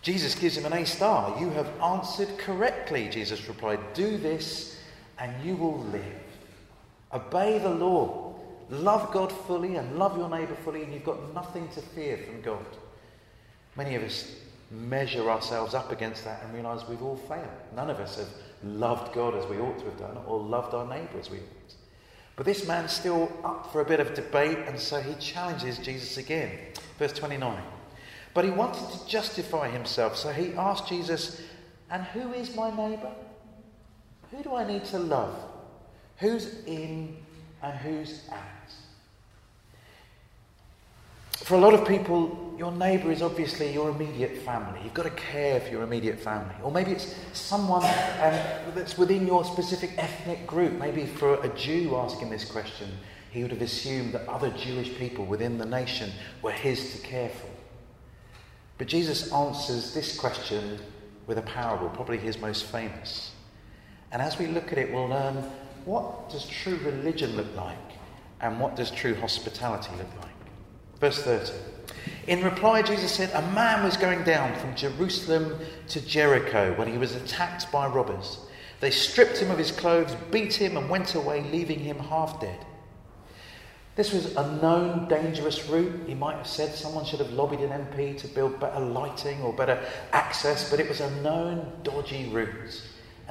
Jesus 0.00 0.34
gives 0.34 0.56
him 0.56 0.64
an 0.64 0.72
A 0.72 0.84
star. 0.84 1.38
You 1.38 1.50
have 1.50 1.68
answered 1.80 2.36
correctly, 2.38 3.08
Jesus 3.08 3.46
replied. 3.46 3.78
Do 3.94 4.18
this 4.18 4.76
and 5.18 5.32
you 5.44 5.54
will 5.54 5.78
live. 5.84 6.21
Obey 7.12 7.58
the 7.58 7.70
law. 7.70 8.34
Love 8.70 9.12
God 9.12 9.30
fully 9.30 9.76
and 9.76 9.98
love 9.98 10.16
your 10.16 10.30
neighbour 10.30 10.56
fully, 10.64 10.82
and 10.82 10.92
you've 10.92 11.04
got 11.04 11.34
nothing 11.34 11.68
to 11.70 11.82
fear 11.82 12.16
from 12.16 12.40
God. 12.40 12.64
Many 13.76 13.94
of 13.96 14.02
us 14.02 14.34
measure 14.70 15.30
ourselves 15.30 15.74
up 15.74 15.92
against 15.92 16.24
that 16.24 16.42
and 16.42 16.54
realize 16.54 16.88
we've 16.88 17.02
all 17.02 17.16
failed. 17.16 17.46
None 17.76 17.90
of 17.90 18.00
us 18.00 18.16
have 18.16 18.28
loved 18.64 19.12
God 19.12 19.34
as 19.34 19.44
we 19.46 19.58
ought 19.58 19.78
to 19.78 19.84
have 19.84 19.98
done 19.98 20.16
or 20.26 20.40
loved 20.40 20.74
our 20.74 20.86
neighbour 20.86 21.18
as 21.18 21.30
we 21.30 21.38
ought. 21.38 21.74
But 22.36 22.46
this 22.46 22.66
man's 22.66 22.92
still 22.92 23.30
up 23.44 23.70
for 23.72 23.82
a 23.82 23.84
bit 23.84 24.00
of 24.00 24.14
debate, 24.14 24.58
and 24.66 24.78
so 24.78 25.00
he 25.00 25.14
challenges 25.14 25.78
Jesus 25.78 26.16
again. 26.16 26.58
Verse 26.98 27.12
29. 27.12 27.62
But 28.34 28.44
he 28.44 28.50
wanted 28.50 28.88
to 28.90 29.06
justify 29.06 29.68
himself, 29.68 30.16
so 30.16 30.32
he 30.32 30.54
asked 30.54 30.88
Jesus, 30.88 31.42
And 31.90 32.04
who 32.04 32.32
is 32.32 32.56
my 32.56 32.70
neighbour? 32.70 33.12
Who 34.30 34.42
do 34.42 34.54
I 34.54 34.66
need 34.66 34.86
to 34.86 34.98
love? 34.98 35.36
Who's 36.22 36.64
in 36.66 37.16
and 37.64 37.78
who's 37.78 38.20
out? 38.30 38.38
For 41.32 41.56
a 41.56 41.58
lot 41.58 41.74
of 41.74 41.84
people, 41.84 42.54
your 42.56 42.70
neighbour 42.70 43.10
is 43.10 43.22
obviously 43.22 43.72
your 43.72 43.90
immediate 43.90 44.38
family. 44.38 44.78
You've 44.84 44.94
got 44.94 45.02
to 45.02 45.10
care 45.10 45.58
for 45.58 45.68
your 45.70 45.82
immediate 45.82 46.20
family. 46.20 46.54
Or 46.62 46.70
maybe 46.70 46.92
it's 46.92 47.12
someone 47.32 47.82
um, 47.82 48.38
that's 48.72 48.96
within 48.96 49.26
your 49.26 49.44
specific 49.44 49.94
ethnic 49.98 50.46
group. 50.46 50.74
Maybe 50.74 51.06
for 51.06 51.42
a 51.42 51.48
Jew 51.56 51.96
asking 51.96 52.30
this 52.30 52.44
question, 52.44 52.88
he 53.32 53.42
would 53.42 53.50
have 53.50 53.60
assumed 53.60 54.12
that 54.12 54.28
other 54.28 54.50
Jewish 54.50 54.94
people 54.94 55.24
within 55.24 55.58
the 55.58 55.66
nation 55.66 56.12
were 56.40 56.52
his 56.52 56.92
to 56.92 57.04
care 57.04 57.30
for. 57.30 57.50
But 58.78 58.86
Jesus 58.86 59.32
answers 59.32 59.92
this 59.92 60.16
question 60.16 60.78
with 61.26 61.38
a 61.38 61.42
parable, 61.42 61.88
probably 61.88 62.18
his 62.18 62.38
most 62.38 62.66
famous. 62.66 63.32
And 64.12 64.22
as 64.22 64.38
we 64.38 64.46
look 64.46 64.70
at 64.70 64.78
it, 64.78 64.92
we'll 64.92 65.08
learn 65.08 65.42
what 65.84 66.30
does 66.30 66.46
true 66.46 66.78
religion 66.84 67.36
look 67.36 67.54
like 67.56 67.76
and 68.40 68.58
what 68.58 68.76
does 68.76 68.90
true 68.90 69.14
hospitality 69.14 69.90
look 69.96 70.14
like. 70.20 70.30
Verse 71.00 71.22
30. 71.22 71.52
In 72.26 72.42
reply, 72.42 72.82
Jesus 72.82 73.12
said, 73.12 73.30
A 73.34 73.52
man 73.52 73.82
was 73.84 73.96
going 73.96 74.22
down 74.24 74.58
from 74.58 74.74
Jerusalem 74.74 75.58
to 75.88 76.00
Jericho 76.00 76.74
when 76.76 76.88
he 76.88 76.98
was 76.98 77.14
attacked 77.14 77.70
by 77.72 77.86
robbers. 77.86 78.38
They 78.80 78.90
stripped 78.90 79.38
him 79.38 79.50
of 79.50 79.58
his 79.58 79.70
clothes, 79.70 80.16
beat 80.30 80.54
him, 80.54 80.76
and 80.76 80.88
went 80.88 81.14
away, 81.14 81.42
leaving 81.52 81.78
him 81.78 81.98
half 81.98 82.40
dead. 82.40 82.66
This 83.94 84.12
was 84.12 84.34
a 84.36 84.56
known 84.56 85.06
dangerous 85.08 85.68
route. 85.68 86.06
He 86.06 86.14
might 86.14 86.36
have 86.36 86.46
said 86.46 86.74
someone 86.74 87.04
should 87.04 87.18
have 87.18 87.32
lobbied 87.32 87.60
an 87.60 87.70
MP 87.70 88.16
to 88.18 88.28
build 88.28 88.58
better 88.58 88.80
lighting 88.80 89.40
or 89.42 89.52
better 89.52 89.84
access, 90.12 90.70
but 90.70 90.80
it 90.80 90.88
was 90.88 91.00
a 91.00 91.10
known 91.22 91.70
dodgy 91.82 92.28
route. 92.30 92.82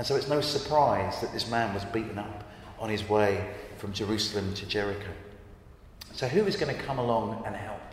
And 0.01 0.07
so 0.07 0.15
it's 0.15 0.27
no 0.27 0.41
surprise 0.41 1.21
that 1.21 1.31
this 1.31 1.47
man 1.47 1.75
was 1.75 1.85
beaten 1.85 2.17
up 2.17 2.43
on 2.79 2.89
his 2.89 3.07
way 3.07 3.47
from 3.77 3.93
Jerusalem 3.93 4.51
to 4.55 4.65
Jericho. 4.65 5.11
So, 6.13 6.27
who 6.27 6.47
is 6.47 6.55
going 6.55 6.75
to 6.75 6.81
come 6.81 6.97
along 6.97 7.43
and 7.45 7.55
help? 7.55 7.83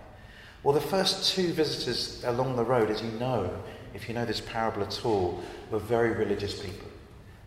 Well, 0.62 0.72
the 0.72 0.80
first 0.80 1.34
two 1.34 1.52
visitors 1.52 2.24
along 2.24 2.56
the 2.56 2.64
road, 2.64 2.88
as 2.88 3.02
you 3.02 3.10
know, 3.18 3.50
if 3.92 4.08
you 4.08 4.14
know 4.14 4.24
this 4.24 4.40
parable 4.40 4.84
at 4.84 5.04
all, 5.04 5.42
were 5.70 5.80
very 5.80 6.12
religious 6.12 6.58
people. 6.58 6.88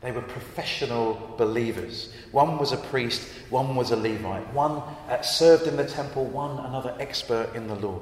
They 0.01 0.11
were 0.11 0.21
professional 0.21 1.33
believers. 1.39 2.13
One 2.31 2.59
was 2.59 2.71
a 2.71 2.77
priest, 2.77 3.27
one 3.49 3.75
was 3.75 3.89
a 3.89 3.95
Levite. 3.95 4.53
One 4.53 4.83
uh, 5.09 5.23
served 5.23 5.65
in 5.65 5.75
the 5.75 5.87
temple, 5.87 6.25
one 6.25 6.63
another 6.63 6.95
expert 6.99 7.55
in 7.55 7.65
the 7.65 7.77
law. 7.77 7.99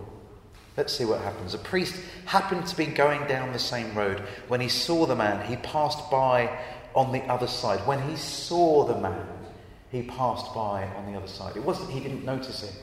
Let's 0.78 0.94
see 0.94 1.06
what 1.06 1.22
happens. 1.22 1.54
A 1.54 1.58
priest 1.58 1.96
happened 2.26 2.66
to 2.68 2.78
be 2.78 2.86
going 2.86 3.28
down 3.28 3.52
the 3.52 3.60
same 3.60 3.94
road. 3.96 4.22
When 4.48 4.62
he 4.62 4.70
saw 4.70 5.06
the 5.06 5.16
man, 5.16 5.46
he 5.46 5.58
passed 5.58 6.10
by 6.10 6.58
on 6.96 7.12
the 7.12 7.22
other 7.24 7.48
side. 7.48 7.86
When 7.86 8.02
he 8.08 8.16
saw 8.16 8.86
the 8.86 9.00
man, 9.00 9.28
he 9.92 10.04
passed 10.04 10.54
by 10.54 10.86
on 10.96 11.12
the 11.12 11.18
other 11.18 11.28
side. 11.28 11.58
It 11.58 11.64
wasn't 11.64 11.90
he 11.90 12.00
didn't 12.00 12.24
notice 12.24 12.64
him. 12.64 12.76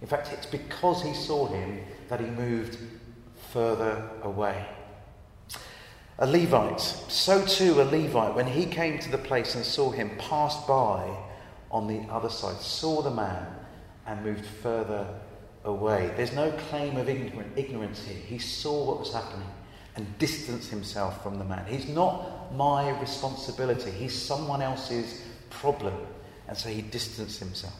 In 0.00 0.08
fact, 0.08 0.32
it's 0.32 0.46
because 0.46 1.02
he 1.02 1.14
saw 1.14 1.46
him 1.46 1.80
that 2.08 2.20
he 2.20 2.26
moved 2.26 2.78
further 3.52 4.08
away. 4.22 4.66
A 6.18 6.26
Levite, 6.26 6.80
so 6.80 7.44
too 7.44 7.80
a 7.80 7.84
Levite, 7.84 8.34
when 8.34 8.46
he 8.46 8.66
came 8.66 8.98
to 9.00 9.10
the 9.10 9.18
place 9.18 9.54
and 9.56 9.64
saw 9.64 9.90
him, 9.90 10.10
passed 10.16 10.66
by 10.66 11.16
on 11.70 11.88
the 11.88 12.00
other 12.12 12.28
side, 12.28 12.60
saw 12.60 13.02
the 13.02 13.10
man, 13.10 13.46
and 14.06 14.24
moved 14.24 14.46
further 14.46 15.08
away. 15.64 16.12
There's 16.16 16.32
no 16.32 16.50
claim 16.68 16.96
of 16.96 17.08
ignorance 17.08 18.04
here. 18.04 18.16
He 18.16 18.38
saw 18.38 18.86
what 18.86 19.00
was 19.00 19.12
happening 19.12 19.48
and 19.96 20.18
distanced 20.18 20.70
himself 20.70 21.22
from 21.22 21.38
the 21.38 21.44
man. 21.44 21.64
He's 21.66 21.88
not 21.88 22.54
my 22.54 22.98
responsibility, 23.00 23.90
he's 23.90 24.14
someone 24.16 24.62
else's 24.62 25.22
problem. 25.50 25.94
And 26.46 26.56
so 26.56 26.68
he 26.68 26.82
distanced 26.82 27.38
himself. 27.38 27.74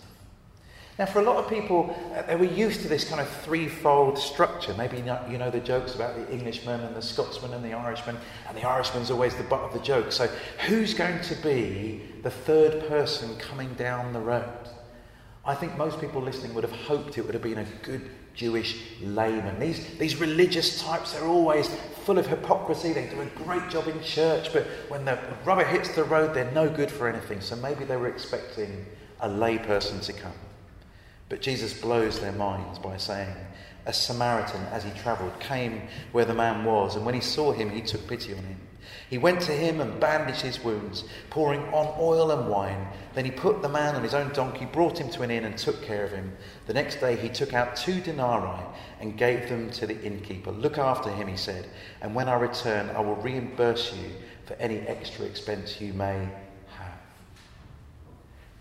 Now, 0.98 1.06
for 1.06 1.18
a 1.18 1.22
lot 1.22 1.36
of 1.36 1.50
people, 1.50 1.94
uh, 2.14 2.22
they 2.22 2.36
were 2.36 2.44
used 2.44 2.82
to 2.82 2.88
this 2.88 3.08
kind 3.08 3.20
of 3.20 3.28
threefold 3.28 4.16
structure. 4.16 4.72
Maybe 4.74 4.98
you 4.98 5.38
know, 5.38 5.50
the 5.50 5.58
jokes 5.58 5.96
about 5.96 6.14
the 6.14 6.32
Englishman 6.32 6.80
and 6.80 6.94
the 6.94 7.02
Scotsman 7.02 7.52
and 7.52 7.64
the 7.64 7.72
Irishman, 7.72 8.16
and 8.48 8.56
the 8.56 8.62
Irishman's 8.62 9.10
always 9.10 9.34
the 9.34 9.42
butt 9.42 9.62
of 9.62 9.72
the 9.72 9.80
joke. 9.80 10.12
So, 10.12 10.28
who's 10.68 10.94
going 10.94 11.20
to 11.22 11.34
be 11.42 12.00
the 12.22 12.30
third 12.30 12.86
person 12.86 13.36
coming 13.38 13.74
down 13.74 14.12
the 14.12 14.20
road? 14.20 14.68
I 15.46 15.54
think 15.54 15.76
most 15.76 16.00
people 16.00 16.22
listening 16.22 16.54
would 16.54 16.64
have 16.64 16.72
hoped 16.72 17.18
it 17.18 17.26
would 17.26 17.34
have 17.34 17.42
been 17.42 17.58
a 17.58 17.66
good 17.82 18.10
Jewish 18.34 18.80
layman. 19.02 19.60
These, 19.60 19.98
these 19.98 20.16
religious 20.16 20.82
types, 20.82 21.12
they're 21.12 21.26
always 21.26 21.68
full 22.04 22.18
of 22.18 22.26
hypocrisy. 22.26 22.92
They 22.92 23.06
do 23.08 23.20
a 23.20 23.26
great 23.44 23.68
job 23.68 23.86
in 23.88 24.02
church, 24.02 24.52
but 24.52 24.64
when 24.88 25.04
the 25.04 25.18
rubber 25.44 25.64
hits 25.64 25.94
the 25.94 26.04
road, 26.04 26.34
they're 26.34 26.50
no 26.52 26.68
good 26.68 26.90
for 26.90 27.08
anything. 27.08 27.40
So 27.40 27.56
maybe 27.56 27.84
they 27.84 27.96
were 27.96 28.08
expecting 28.08 28.86
a 29.20 29.28
layperson 29.28 30.02
to 30.06 30.12
come. 30.14 30.32
But 31.28 31.42
Jesus 31.42 31.78
blows 31.78 32.20
their 32.20 32.32
minds 32.32 32.78
by 32.78 32.96
saying, 32.96 33.34
A 33.86 33.92
Samaritan, 33.92 34.62
as 34.72 34.84
he 34.84 34.90
travelled, 34.92 35.38
came 35.40 35.82
where 36.12 36.24
the 36.24 36.34
man 36.34 36.64
was, 36.64 36.96
and 36.96 37.04
when 37.04 37.14
he 37.14 37.20
saw 37.20 37.52
him, 37.52 37.70
he 37.70 37.82
took 37.82 38.06
pity 38.06 38.32
on 38.32 38.44
him. 38.44 38.60
He 39.10 39.18
went 39.18 39.42
to 39.42 39.52
him 39.52 39.80
and 39.80 40.00
bandaged 40.00 40.40
his 40.40 40.62
wounds, 40.64 41.04
pouring 41.30 41.62
on 41.74 41.94
oil 41.98 42.30
and 42.30 42.48
wine. 42.48 42.88
Then 43.14 43.24
he 43.24 43.30
put 43.30 43.62
the 43.62 43.68
man 43.68 43.94
on 43.94 44.02
his 44.02 44.14
own 44.14 44.32
donkey, 44.32 44.64
brought 44.64 44.98
him 44.98 45.10
to 45.10 45.22
an 45.22 45.30
inn, 45.30 45.44
and 45.44 45.56
took 45.56 45.82
care 45.82 46.04
of 46.04 46.12
him. 46.12 46.32
The 46.66 46.74
next 46.74 47.00
day 47.00 47.16
he 47.16 47.28
took 47.28 47.52
out 47.52 47.76
two 47.76 48.00
denarii 48.00 48.64
and 49.00 49.16
gave 49.16 49.48
them 49.48 49.70
to 49.72 49.86
the 49.86 50.00
innkeeper. 50.02 50.50
Look 50.50 50.78
after 50.78 51.10
him, 51.10 51.28
he 51.28 51.36
said, 51.36 51.68
and 52.00 52.14
when 52.14 52.28
I 52.28 52.34
return, 52.34 52.90
I 52.90 53.00
will 53.00 53.16
reimburse 53.16 53.92
you 53.94 54.10
for 54.46 54.54
any 54.54 54.78
extra 54.80 55.26
expense 55.26 55.80
you 55.80 55.92
may 55.92 56.28
have. 56.68 56.98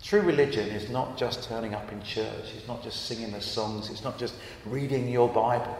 True 0.02 0.20
religion 0.20 0.68
is 0.68 0.90
not 0.90 1.16
just 1.16 1.44
turning 1.48 1.74
up 1.74 1.90
in 1.90 2.02
church, 2.02 2.52
it's 2.54 2.68
not 2.68 2.82
just 2.82 3.06
singing 3.06 3.32
the 3.32 3.40
songs, 3.40 3.88
it's 3.88 4.04
not 4.04 4.18
just 4.18 4.34
reading 4.66 5.08
your 5.08 5.28
Bible. 5.28 5.76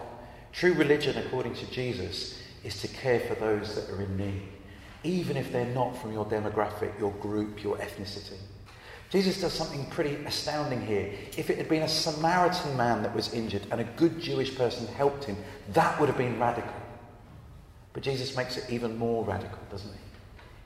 True 0.52 0.73
religion, 0.73 1.18
according 1.18 1.54
to 1.54 1.66
Jesus, 1.71 2.38
is 2.64 2.80
to 2.80 2.88
care 2.88 3.21
for 3.21 3.35
those 3.35 3.75
that 3.75 3.90
are 3.90 4.00
in 4.00 4.16
need, 4.16 4.42
even 5.04 5.37
if 5.37 5.52
they're 5.52 5.64
not 5.66 5.96
from 5.96 6.12
your 6.12 6.25
demographic, 6.25 6.99
your 6.99 7.12
group, 7.12 7.62
your 7.62 7.76
ethnicity. 7.76 8.38
Jesus 9.11 9.40
does 9.40 9.52
something 9.52 9.87
pretty 9.90 10.16
astounding 10.25 10.84
here. 10.84 11.12
If 11.37 11.49
it 11.49 11.58
had 11.58 11.68
been 11.68 11.82
a 11.82 11.88
Samaritan 11.88 12.76
man 12.76 13.02
that 13.02 13.14
was 13.14 13.32
injured 13.32 13.62
and 13.70 13.80
a 13.80 13.84
good 13.84 14.18
Jewish 14.18 14.56
person 14.56 14.88
helped 14.88 15.25
him, 15.25 15.37
that 15.73 16.00
would 16.00 16.08
have 16.08 16.18
been 16.18 16.40
radical. 16.40 16.75
But 17.92 18.02
Jesus 18.02 18.37
makes 18.37 18.56
it 18.56 18.68
even 18.70 18.99
more 18.99 19.25
radical, 19.25 19.61
doesn't 19.70 19.92
he? 19.92 19.99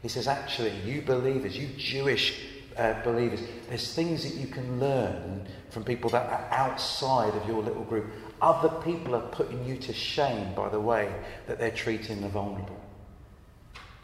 He 0.00 0.08
says, 0.08 0.26
actually, 0.28 0.72
you 0.80 1.02
believers, 1.02 1.58
you 1.58 1.68
Jewish 1.76 2.40
uh, 2.78 3.02
believers, 3.02 3.40
there's 3.68 3.92
things 3.92 4.22
that 4.22 4.40
you 4.40 4.46
can 4.46 4.80
learn 4.80 5.46
from 5.70 5.84
people 5.84 6.08
that 6.10 6.26
are 6.30 6.48
outside 6.50 7.34
of 7.34 7.46
your 7.46 7.62
little 7.62 7.84
group. 7.84 8.06
Other 8.40 8.70
people 8.82 9.14
are 9.14 9.28
putting 9.28 9.62
you 9.66 9.76
to 9.76 9.92
shame 9.92 10.54
by 10.54 10.68
the 10.68 10.80
way 10.80 11.12
that 11.46 11.58
they're 11.58 11.70
treating 11.70 12.20
the 12.20 12.28
vulnerable. 12.28 12.80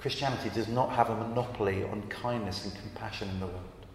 Christianity 0.05 0.51
does 0.51 0.69
not 0.69 0.91
have 0.91 1.09
a 1.09 1.17
monopoly 1.17 1.83
on 1.83 2.03
kindness 2.11 2.67
and 2.67 2.75
compassion 2.75 3.27
in 3.31 3.41
the 3.41 3.47
world. 3.47 3.87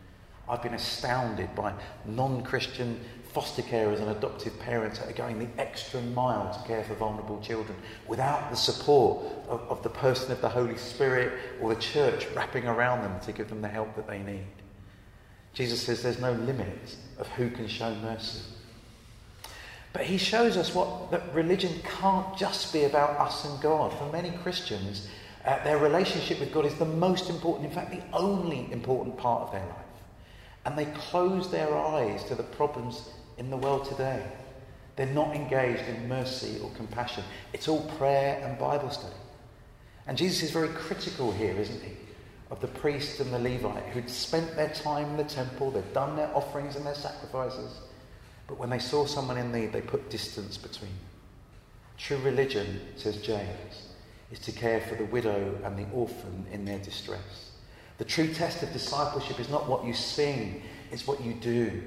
I've 0.50 0.64
been 0.64 0.74
astounded 0.74 1.54
by 1.54 1.72
non 2.04 2.42
Christian 2.42 3.00
foster 3.32 3.62
carers 3.62 4.00
and 4.00 4.10
adoptive 4.10 4.60
parents 4.60 4.98
that 4.98 5.08
are 5.08 5.14
going 5.14 5.38
the 5.38 5.62
extra 5.62 6.02
mile 6.02 6.52
to 6.52 6.68
care 6.68 6.84
for 6.84 6.96
vulnerable 6.96 7.40
children 7.42 7.78
without 8.08 8.50
the 8.50 8.56
support 8.56 9.24
of, 9.48 9.62
of, 9.70 9.84
the 9.84 9.90
person 9.90 10.32
of 10.32 10.42
the 10.42 10.50
Holy 10.50 10.78
Spirit 10.78 11.32
or 11.62 11.76
the 11.76 11.80
church 11.80 12.26
wrapping 12.36 12.66
around 12.66 13.04
them 13.04 13.20
to 13.20 13.32
give 13.32 13.48
them 13.48 13.62
the 13.62 13.68
help 13.68 13.96
that 13.96 14.08
they 14.08 14.18
need. 14.18 14.48
Jesus 15.54 15.84
says 15.84 16.02
there's 16.02 16.20
no 16.20 16.32
limit 16.32 16.96
of 17.20 17.28
who 17.28 17.52
can 17.52 17.68
show 17.68 17.94
mercy. 17.94 18.42
But 19.94 20.06
he 20.06 20.18
shows 20.18 20.58
us 20.58 20.74
what 20.74 21.12
that 21.12 21.36
religion 21.36 21.74
can't 21.84 22.36
just 22.36 22.74
be 22.74 22.86
about 22.86 23.12
us 23.12 23.46
and 23.46 23.62
God. 23.62 23.94
For 23.94 24.12
many 24.12 24.32
Christians, 24.38 25.08
uh, 25.46 25.64
their 25.64 25.78
relationship 25.78 26.40
with 26.40 26.54
God 26.54 26.66
is 26.66 26.76
the 26.76 26.86
most 26.86 27.30
important, 27.30 27.66
in 27.66 27.72
fact, 27.72 27.92
the 27.92 28.18
only 28.18 28.72
important 28.72 29.18
part 29.18 29.44
of 29.44 29.52
their 29.52 29.66
life. 29.66 29.86
And 30.66 30.78
they 30.78 30.86
close 30.86 31.50
their 31.50 31.76
eyes 31.76 32.24
to 32.26 32.36
the 32.36 32.44
problems 32.44 33.10
in 33.38 33.50
the 33.50 33.58
world 33.58 33.86
today. 33.86 34.24
They're 34.96 35.08
not 35.08 35.36
engaged 35.36 35.88
in 35.88 36.10
mercy 36.10 36.60
or 36.62 36.70
compassion. 36.72 37.24
It's 37.54 37.68
all 37.68 37.90
prayer 37.98 38.42
and 38.46 38.60
Bible 38.60 38.90
study. 38.90 39.16
And 40.08 40.18
Jesus 40.18 40.44
is 40.44 40.52
very 40.52 40.68
critical 40.70 41.32
here, 41.32 41.56
isn't 41.56 41.82
he? 41.82 41.94
Of 42.52 42.60
the 42.60 42.68
priest 42.68 43.20
and 43.20 43.34
the 43.34 43.40
Levite 43.40 43.84
who'd 43.94 44.10
spent 44.10 44.56
their 44.56 44.70
time 44.70 45.12
in 45.12 45.18
the 45.18 45.24
temple, 45.24 45.72
they'd 45.72 45.94
done 45.94 46.16
their 46.16 46.36
offerings 46.36 46.76
and 46.76 46.86
their 46.86 46.96
sacrifices 46.96 47.80
but 48.50 48.58
when 48.58 48.72
they 48.72 48.80
saw 48.80 49.06
someone 49.06 49.38
in 49.38 49.52
need, 49.52 49.72
they 49.72 49.82
put 49.82 50.10
distance 50.10 50.58
between. 50.58 50.90
them. 50.90 51.00
True 52.00 52.18
religion, 52.18 52.82
says 52.96 53.18
James, 53.18 53.89
is 54.32 54.40
to 54.40 54.52
care 54.52 54.82
for 54.82 54.96
the 54.96 55.06
widow 55.06 55.58
and 55.64 55.78
the 55.78 55.90
orphan 55.94 56.46
in 56.52 56.66
their 56.66 56.80
distress. 56.80 57.52
The 57.98 58.06
true 58.06 58.34
test 58.34 58.64
of 58.64 58.72
discipleship 58.72 59.40
is 59.40 59.50
not 59.50 59.68
what 59.68 59.84
you 59.84 59.94
sing 59.94 60.62
it's 60.92 61.06
what 61.08 61.22
you 61.22 61.34
do. 61.34 61.82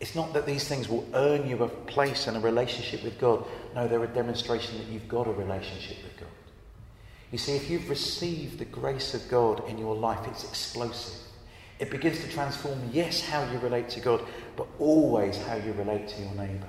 It's 0.00 0.14
not 0.14 0.34
that 0.34 0.46
these 0.46 0.68
things 0.68 0.88
will 0.88 1.06
earn 1.14 1.48
you 1.48 1.62
a 1.62 1.68
place 1.68 2.26
and 2.26 2.36
a 2.36 2.40
relationship 2.40 3.02
with 3.02 3.18
God. 3.18 3.44
No, 3.74 3.88
they're 3.88 4.04
a 4.04 4.08
demonstration 4.08 4.78
that 4.78 4.88
you've 4.88 5.08
got 5.08 5.26
a 5.26 5.32
relationship 5.32 6.02
with 6.02 6.18
God. 6.18 6.28
You 7.32 7.38
see, 7.38 7.56
if 7.56 7.70
you've 7.70 7.88
received 7.88 8.58
the 8.58 8.66
grace 8.66 9.14
of 9.14 9.28
God 9.28 9.66
in 9.68 9.78
your 9.78 9.94
life, 9.94 10.20
it's 10.28 10.44
explosive. 10.44 11.20
It 11.78 11.90
begins 11.90 12.20
to 12.20 12.30
transform, 12.30 12.78
yes, 12.92 13.26
how 13.26 13.50
you 13.50 13.58
relate 13.58 13.88
to 13.90 14.00
God, 14.00 14.22
but 14.56 14.66
always 14.78 15.36
how 15.42 15.56
you 15.56 15.72
relate 15.72 16.08
to 16.08 16.22
your 16.22 16.34
neighbour. 16.34 16.68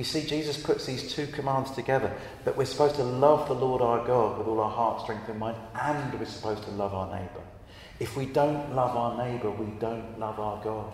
You 0.00 0.04
see, 0.04 0.24
Jesus 0.24 0.56
puts 0.56 0.86
these 0.86 1.12
two 1.12 1.26
commands 1.26 1.72
together 1.72 2.10
that 2.46 2.56
we're 2.56 2.64
supposed 2.64 2.94
to 2.94 3.04
love 3.04 3.48
the 3.48 3.54
Lord 3.54 3.82
our 3.82 4.02
God 4.06 4.38
with 4.38 4.46
all 4.46 4.58
our 4.58 4.70
heart, 4.70 5.02
strength, 5.02 5.28
and 5.28 5.38
mind, 5.38 5.58
and 5.78 6.18
we're 6.18 6.24
supposed 6.24 6.62
to 6.62 6.70
love 6.70 6.94
our 6.94 7.14
neighbour. 7.20 7.42
If 7.98 8.16
we 8.16 8.24
don't 8.24 8.74
love 8.74 8.96
our 8.96 9.22
neighbour, 9.22 9.50
we 9.50 9.66
don't 9.78 10.18
love 10.18 10.40
our 10.40 10.64
God. 10.64 10.90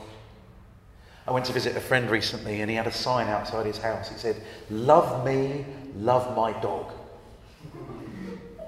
I 1.24 1.30
went 1.30 1.46
to 1.46 1.52
visit 1.52 1.76
a 1.76 1.80
friend 1.80 2.10
recently 2.10 2.60
and 2.62 2.68
he 2.68 2.74
had 2.74 2.88
a 2.88 2.92
sign 2.92 3.28
outside 3.28 3.66
his 3.66 3.78
house. 3.78 4.08
He 4.08 4.18
said, 4.18 4.42
Love 4.70 5.24
me, 5.24 5.64
love 5.94 6.36
my 6.36 6.50
dog. 6.60 6.90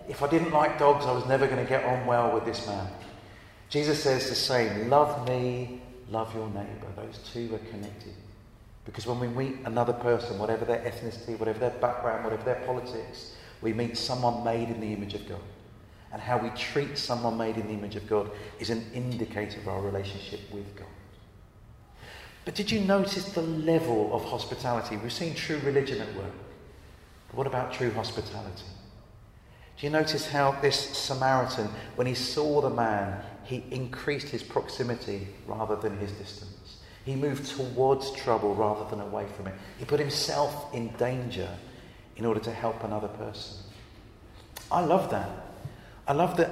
If 0.09 0.23
I 0.23 0.29
didn't 0.29 0.53
like 0.53 0.79
dogs, 0.79 1.05
I 1.05 1.11
was 1.11 1.27
never 1.27 1.49
going 1.49 1.65
to 1.65 1.69
get 1.69 1.83
on 1.83 2.07
well 2.07 2.33
with 2.33 2.45
this 2.45 2.65
man. 2.65 2.87
Jesus 3.71 4.01
says 4.05 4.29
the 4.29 4.37
same 4.37 4.89
love 4.89 5.27
me, 5.27 5.83
love 6.09 6.33
your 6.33 6.47
neighbour. 6.51 6.87
Those 6.95 7.19
two 7.33 7.53
are 7.57 7.71
connected. 7.71 8.15
Because 8.89 9.07
when 9.07 9.21
we 9.21 9.29
meet 9.29 9.59
another 9.67 9.93
person, 9.93 10.39
whatever 10.39 10.65
their 10.65 10.79
ethnicity, 10.81 11.39
whatever 11.39 11.59
their 11.59 11.79
background, 11.79 12.25
whatever 12.25 12.43
their 12.43 12.65
politics, 12.65 13.35
we 13.61 13.75
meet 13.75 13.99
someone 13.99 14.43
made 14.43 14.71
in 14.71 14.81
the 14.81 14.95
image 14.95 15.13
of 15.13 15.29
God. 15.29 15.43
And 16.11 16.23
how 16.23 16.39
we 16.39 16.49
treat 16.57 16.97
someone 16.97 17.37
made 17.37 17.59
in 17.59 17.67
the 17.67 17.75
image 17.75 17.97
of 17.97 18.09
God 18.09 18.31
is 18.59 18.71
an 18.71 18.83
indicator 18.95 19.61
of 19.61 19.69
our 19.69 19.83
relationship 19.83 20.41
with 20.51 20.75
God. 20.75 20.89
But 22.47 22.55
did 22.55 22.71
you 22.71 22.81
notice 22.81 23.27
the 23.27 23.43
level 23.43 24.09
of 24.15 24.25
hospitality? 24.25 24.97
We've 24.97 25.13
seen 25.13 25.35
true 25.35 25.61
religion 25.67 26.01
at 26.01 26.15
work. 26.17 26.33
But 27.29 27.37
what 27.37 27.47
about 27.47 27.75
true 27.75 27.91
hospitality? 27.91 28.65
Do 29.77 29.87
you 29.87 29.91
notice 29.91 30.27
how 30.27 30.53
this 30.63 30.97
Samaritan, 30.97 31.69
when 31.97 32.07
he 32.07 32.15
saw 32.15 32.63
the 32.63 32.71
man, 32.71 33.23
he 33.45 33.65
increased 33.71 34.29
his 34.29 34.43
proximity 34.43 35.29
rather 35.47 35.77
than 35.77 35.99
his 35.99 36.11
distance? 36.13 36.58
He 37.09 37.17
moved 37.17 37.47
towards 37.47 38.13
trouble 38.13 38.55
rather 38.55 38.85
than 38.91 39.01
away 39.01 39.25
from 39.35 39.47
it. 39.47 39.55
He 39.79 39.87
put 39.87 39.99
himself 39.99 40.75
in 40.75 40.89
danger 40.99 41.49
in 42.19 42.27
order 42.27 42.39
to 42.41 42.53
help 42.53 42.85
another 42.85 43.09
person. 43.09 43.57
I 44.71 44.85
love 44.85 45.11
that. 45.11 45.31
I 46.07 46.13
love 46.13 46.37
that 46.37 46.51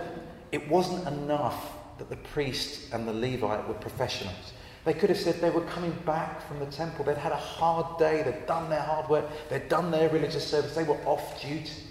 it 0.52 0.66
wasn't 0.66 1.06
enough 1.08 1.72
that 1.98 2.08
the 2.08 2.16
priest 2.16 2.94
and 2.94 3.06
the 3.06 3.12
Levite 3.12 3.68
were 3.68 3.74
professionals. 3.74 4.54
They 4.86 4.94
could 4.94 5.10
have 5.10 5.18
said 5.18 5.42
they 5.42 5.50
were 5.50 5.60
coming 5.60 5.92
back 6.06 6.48
from 6.48 6.58
the 6.58 6.66
temple. 6.66 7.04
They'd 7.04 7.18
had 7.18 7.32
a 7.32 7.36
hard 7.36 7.98
day. 7.98 8.22
They'd 8.22 8.46
done 8.46 8.70
their 8.70 8.80
hard 8.80 9.10
work. 9.10 9.26
They'd 9.50 9.68
done 9.68 9.90
their 9.90 10.08
religious 10.08 10.46
service. 10.48 10.74
They 10.74 10.84
were 10.84 10.96
off 11.04 11.38
duty. 11.42 11.82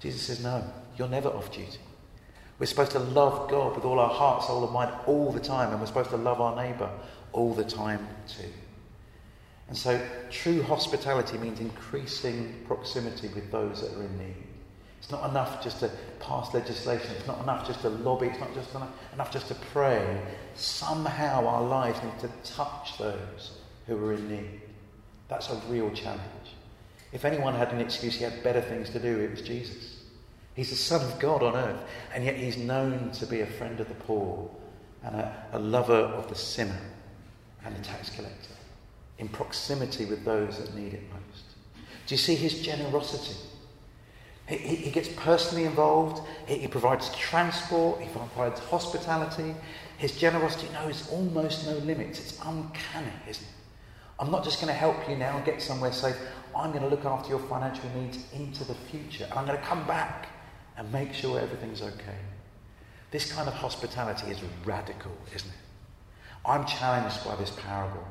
Jesus 0.00 0.22
says, 0.22 0.42
No, 0.42 0.64
you're 0.96 1.06
never 1.06 1.28
off 1.28 1.52
duty. 1.52 1.78
We're 2.58 2.66
supposed 2.66 2.92
to 2.92 2.98
love 2.98 3.48
God 3.48 3.76
with 3.76 3.84
all 3.84 4.00
our 4.00 4.12
heart, 4.12 4.44
soul, 4.44 4.64
and 4.64 4.72
mind 4.72 4.92
all 5.06 5.30
the 5.30 5.40
time, 5.40 5.70
and 5.70 5.80
we're 5.80 5.86
supposed 5.86 6.10
to 6.10 6.16
love 6.16 6.40
our 6.40 6.56
neighbour 6.56 6.90
all 7.32 7.54
the 7.54 7.64
time 7.64 8.06
too. 8.26 8.50
And 9.68 9.76
so, 9.76 10.00
true 10.30 10.62
hospitality 10.62 11.38
means 11.38 11.60
increasing 11.60 12.64
proximity 12.66 13.28
with 13.28 13.52
those 13.52 13.82
that 13.82 13.96
are 13.96 14.02
in 14.02 14.18
need. 14.18 14.48
It's 14.98 15.10
not 15.10 15.30
enough 15.30 15.62
just 15.62 15.80
to 15.80 15.90
pass 16.18 16.52
legislation. 16.52 17.10
It's 17.16 17.26
not 17.26 17.42
enough 17.42 17.66
just 17.66 17.82
to 17.82 17.90
lobby. 17.90 18.26
It's 18.26 18.40
not 18.40 18.52
just 18.54 18.74
enough, 18.74 18.90
enough 19.12 19.30
just 19.30 19.48
to 19.48 19.54
pray. 19.54 20.20
Somehow 20.54 21.46
our 21.46 21.62
lives 21.62 22.02
need 22.02 22.18
to 22.20 22.30
touch 22.52 22.98
those 22.98 23.58
who 23.86 24.04
are 24.04 24.14
in 24.14 24.28
need. 24.28 24.60
That's 25.28 25.50
a 25.50 25.56
real 25.68 25.90
challenge. 25.90 26.22
If 27.12 27.24
anyone 27.24 27.54
had 27.54 27.72
an 27.72 27.80
excuse, 27.80 28.16
he 28.16 28.24
had 28.24 28.42
better 28.42 28.60
things 28.60 28.90
to 28.90 28.98
do, 28.98 29.20
it 29.20 29.30
was 29.30 29.42
Jesus. 29.42 29.97
He's 30.58 30.70
the 30.70 30.74
Son 30.74 31.00
of 31.02 31.20
God 31.20 31.44
on 31.44 31.54
earth, 31.54 31.80
and 32.12 32.24
yet 32.24 32.34
he's 32.34 32.56
known 32.56 33.12
to 33.12 33.26
be 33.26 33.42
a 33.42 33.46
friend 33.46 33.78
of 33.78 33.86
the 33.86 33.94
poor 33.94 34.50
and 35.04 35.14
a, 35.14 35.46
a 35.52 35.58
lover 35.60 35.94
of 35.94 36.28
the 36.28 36.34
sinner 36.34 36.80
and 37.64 37.76
the 37.76 37.80
tax 37.80 38.10
collector, 38.10 38.56
in 39.18 39.28
proximity 39.28 40.04
with 40.04 40.24
those 40.24 40.58
that 40.58 40.74
need 40.74 40.94
it 40.94 41.02
most. 41.12 41.44
Do 42.08 42.14
you 42.14 42.18
see 42.18 42.34
his 42.34 42.60
generosity? 42.60 43.36
He, 44.48 44.56
he, 44.56 44.90
gets 44.90 45.08
personally 45.10 45.64
involved, 45.64 46.26
he, 46.48 46.56
he, 46.58 46.66
provides 46.66 47.14
transport, 47.14 48.00
he 48.00 48.08
provides 48.08 48.58
hospitality. 48.58 49.54
His 49.96 50.18
generosity 50.18 50.72
knows 50.72 51.08
almost 51.12 51.68
no 51.68 51.74
limits. 51.74 52.18
It's 52.18 52.38
uncanny, 52.44 53.12
isn't 53.28 53.44
it? 53.44 53.54
I'm 54.18 54.32
not 54.32 54.42
just 54.42 54.60
going 54.60 54.72
to 54.72 54.76
help 54.76 55.08
you 55.08 55.14
now 55.14 55.38
get 55.38 55.62
somewhere 55.62 55.92
safe. 55.92 56.16
I'm 56.56 56.72
going 56.72 56.82
to 56.82 56.88
look 56.88 57.04
after 57.04 57.28
your 57.28 57.38
financial 57.38 57.88
needs 57.94 58.18
into 58.32 58.64
the 58.64 58.74
future. 58.74 59.26
And 59.30 59.34
I'm 59.34 59.46
going 59.46 59.56
to 59.56 59.64
come 59.64 59.86
back 59.86 60.30
and 60.78 60.90
make 60.92 61.12
sure 61.12 61.40
everything's 61.40 61.82
okay. 61.82 62.18
This 63.10 63.30
kind 63.32 63.48
of 63.48 63.54
hospitality 63.54 64.30
is 64.30 64.38
radical, 64.64 65.12
isn't 65.34 65.50
it? 65.50 65.56
I'm 66.46 66.64
challenged 66.64 67.24
by 67.24 67.34
this 67.36 67.50
parable 67.50 68.06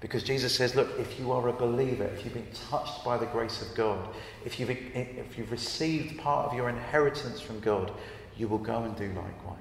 because 0.00 0.22
Jesus 0.22 0.54
says, 0.54 0.74
look, 0.74 0.98
if 0.98 1.18
you 1.18 1.32
are 1.32 1.48
a 1.48 1.52
believer, 1.52 2.04
if 2.04 2.24
you've 2.24 2.34
been 2.34 2.50
touched 2.70 3.04
by 3.04 3.16
the 3.16 3.26
grace 3.26 3.62
of 3.62 3.74
God, 3.74 4.08
if 4.44 4.58
you've, 4.58 4.70
if 4.70 5.38
you've 5.38 5.52
received 5.52 6.18
part 6.18 6.46
of 6.46 6.54
your 6.54 6.68
inheritance 6.68 7.40
from 7.40 7.60
God, 7.60 7.92
you 8.36 8.48
will 8.48 8.58
go 8.58 8.82
and 8.82 8.96
do 8.96 9.06
likewise. 9.06 9.56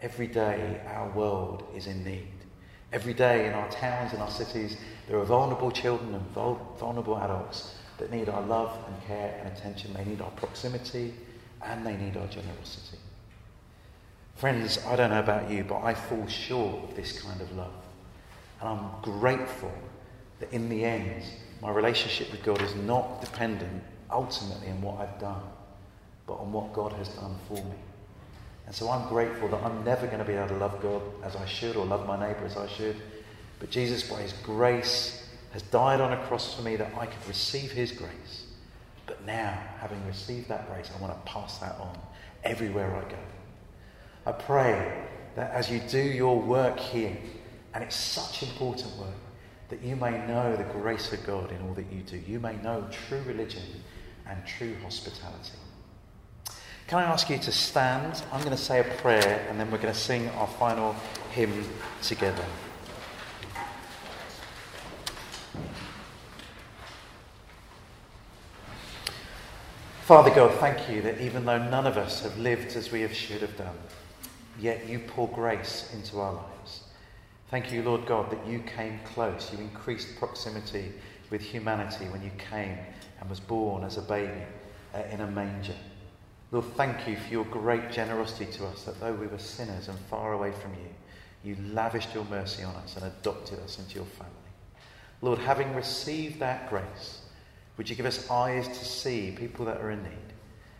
Every 0.00 0.26
day, 0.26 0.80
our 0.86 1.08
world 1.10 1.64
is 1.74 1.86
in 1.86 2.04
need. 2.04 2.28
Every 2.92 3.14
day 3.14 3.46
in 3.46 3.52
our 3.52 3.68
towns, 3.70 4.12
in 4.12 4.20
our 4.20 4.30
cities, 4.30 4.76
there 5.08 5.18
are 5.18 5.24
vulnerable 5.24 5.70
children 5.70 6.14
and 6.14 6.26
vulnerable 6.30 7.18
adults 7.18 7.74
that 7.98 8.10
need 8.10 8.28
our 8.28 8.42
love 8.42 8.76
and 8.86 9.06
care 9.06 9.38
and 9.40 9.56
attention. 9.56 9.92
They 9.94 10.04
need 10.04 10.20
our 10.20 10.30
proximity 10.30 11.14
and 11.62 11.86
they 11.86 11.96
need 11.96 12.16
our 12.16 12.26
generosity. 12.26 12.98
Friends, 14.36 14.78
I 14.86 14.96
don't 14.96 15.10
know 15.10 15.20
about 15.20 15.50
you, 15.50 15.64
but 15.64 15.82
I 15.82 15.94
fall 15.94 16.26
short 16.26 16.84
of 16.84 16.96
this 16.96 17.22
kind 17.22 17.40
of 17.40 17.50
love. 17.56 17.72
And 18.60 18.68
I'm 18.68 19.02
grateful 19.02 19.72
that 20.40 20.52
in 20.52 20.68
the 20.68 20.84
end, 20.84 21.24
my 21.62 21.70
relationship 21.70 22.30
with 22.30 22.42
God 22.42 22.60
is 22.60 22.74
not 22.74 23.22
dependent 23.22 23.82
ultimately 24.10 24.68
on 24.68 24.82
what 24.82 25.00
I've 25.00 25.18
done, 25.18 25.42
but 26.26 26.34
on 26.34 26.52
what 26.52 26.72
God 26.74 26.92
has 26.92 27.08
done 27.08 27.36
for 27.48 27.54
me. 27.54 27.76
And 28.66 28.74
so 28.74 28.90
I'm 28.90 29.08
grateful 29.08 29.48
that 29.48 29.62
I'm 29.62 29.84
never 29.84 30.06
going 30.06 30.18
to 30.18 30.24
be 30.24 30.34
able 30.34 30.48
to 30.48 30.56
love 30.56 30.82
God 30.82 31.02
as 31.24 31.36
I 31.36 31.46
should 31.46 31.76
or 31.76 31.86
love 31.86 32.06
my 32.06 32.18
neighbour 32.18 32.44
as 32.44 32.56
I 32.56 32.66
should. 32.66 32.96
But 33.58 33.70
Jesus, 33.70 34.08
by 34.08 34.20
his 34.20 34.32
grace, 34.32 35.25
has 35.56 35.62
died 35.62 36.02
on 36.02 36.12
a 36.12 36.22
cross 36.26 36.52
for 36.52 36.60
me 36.60 36.76
that 36.76 36.92
I 36.98 37.06
could 37.06 37.26
receive 37.26 37.72
his 37.72 37.90
grace. 37.90 38.44
But 39.06 39.24
now, 39.24 39.58
having 39.78 40.06
received 40.06 40.48
that 40.48 40.70
grace, 40.70 40.90
I 40.94 41.00
want 41.00 41.14
to 41.14 41.32
pass 41.32 41.56
that 41.60 41.80
on 41.80 41.98
everywhere 42.44 42.94
I 42.94 43.10
go. 43.10 43.16
I 44.26 44.32
pray 44.32 45.06
that 45.34 45.52
as 45.52 45.70
you 45.70 45.80
do 45.88 45.98
your 45.98 46.38
work 46.38 46.78
here, 46.78 47.16
and 47.72 47.82
it's 47.82 47.96
such 47.96 48.42
important 48.42 48.94
work, 48.98 49.08
that 49.70 49.80
you 49.80 49.96
may 49.96 50.10
know 50.26 50.54
the 50.54 50.64
grace 50.64 51.10
of 51.14 51.24
God 51.24 51.50
in 51.50 51.62
all 51.62 51.72
that 51.72 51.90
you 51.90 52.02
do. 52.02 52.18
You 52.18 52.38
may 52.38 52.56
know 52.56 52.86
true 53.08 53.22
religion 53.22 53.62
and 54.28 54.44
true 54.44 54.76
hospitality. 54.82 55.56
Can 56.86 56.98
I 56.98 57.04
ask 57.04 57.30
you 57.30 57.38
to 57.38 57.50
stand? 57.50 58.22
I'm 58.30 58.40
going 58.40 58.54
to 58.54 58.62
say 58.62 58.80
a 58.80 58.94
prayer 58.98 59.46
and 59.48 59.58
then 59.58 59.70
we're 59.70 59.78
going 59.78 59.94
to 59.94 59.98
sing 59.98 60.28
our 60.30 60.48
final 60.48 60.94
hymn 61.30 61.66
together. 62.02 62.44
Father 70.06 70.32
God, 70.32 70.54
thank 70.60 70.88
you 70.88 71.02
that 71.02 71.20
even 71.20 71.44
though 71.44 71.58
none 71.58 71.84
of 71.84 71.96
us 71.96 72.22
have 72.22 72.38
lived 72.38 72.76
as 72.76 72.92
we 72.92 73.00
have 73.00 73.12
should 73.12 73.40
have 73.40 73.56
done, 73.56 73.76
yet 74.56 74.88
you 74.88 75.00
pour 75.00 75.26
grace 75.26 75.92
into 75.92 76.20
our 76.20 76.32
lives. 76.32 76.84
Thank 77.50 77.72
you, 77.72 77.82
Lord 77.82 78.06
God, 78.06 78.30
that 78.30 78.46
you 78.46 78.60
came 78.60 79.00
close. 79.04 79.50
You 79.52 79.58
increased 79.58 80.16
proximity 80.16 80.92
with 81.28 81.40
humanity 81.40 82.04
when 82.04 82.22
you 82.22 82.30
came 82.38 82.78
and 83.18 83.28
was 83.28 83.40
born 83.40 83.82
as 83.82 83.96
a 83.96 84.02
baby 84.02 84.44
uh, 84.94 85.02
in 85.10 85.22
a 85.22 85.26
manger. 85.26 85.74
Lord, 86.52 86.66
thank 86.76 87.08
you 87.08 87.16
for 87.16 87.28
your 87.28 87.44
great 87.46 87.90
generosity 87.90 88.46
to 88.58 88.66
us, 88.66 88.84
that 88.84 89.00
though 89.00 89.14
we 89.14 89.26
were 89.26 89.40
sinners 89.40 89.88
and 89.88 89.98
far 90.08 90.34
away 90.34 90.52
from 90.52 90.70
you, 90.74 90.88
you 91.42 91.56
lavished 91.72 92.14
your 92.14 92.26
mercy 92.26 92.62
on 92.62 92.76
us 92.76 92.94
and 92.94 93.06
adopted 93.06 93.58
us 93.58 93.80
into 93.80 93.96
your 93.96 94.04
family. 94.04 94.32
Lord, 95.20 95.40
having 95.40 95.74
received 95.74 96.38
that 96.38 96.70
grace, 96.70 97.22
would 97.76 97.90
you 97.90 97.96
give 97.96 98.06
us 98.06 98.30
eyes 98.30 98.66
to 98.68 98.84
see 98.84 99.34
people 99.36 99.64
that 99.66 99.80
are 99.80 99.90
in 99.90 100.02
need? 100.02 100.12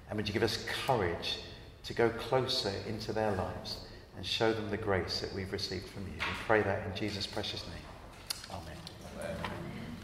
And 0.09 0.17
would 0.17 0.27
you 0.27 0.33
give 0.33 0.43
us 0.43 0.65
courage 0.87 1.39
to 1.85 1.95
go 1.95 2.09
closer 2.11 2.73
into 2.89 3.13
their 3.13 3.33
lives 3.33 3.79
and 4.17 4.25
show 4.25 4.53
them 4.53 4.71
the 4.71 4.77
grace 4.77 5.21
that 5.21 5.33
we've 5.35 5.53
received 5.53 5.89
from 5.89 6.05
you? 6.05 6.15
We 6.15 6.35
pray 6.47 6.63
that 6.63 6.87
in 6.87 6.95
Jesus' 6.95 7.27
precious 7.27 7.65
name. 7.67 8.51
Amen. 8.51 8.77
Amen. 9.21 9.56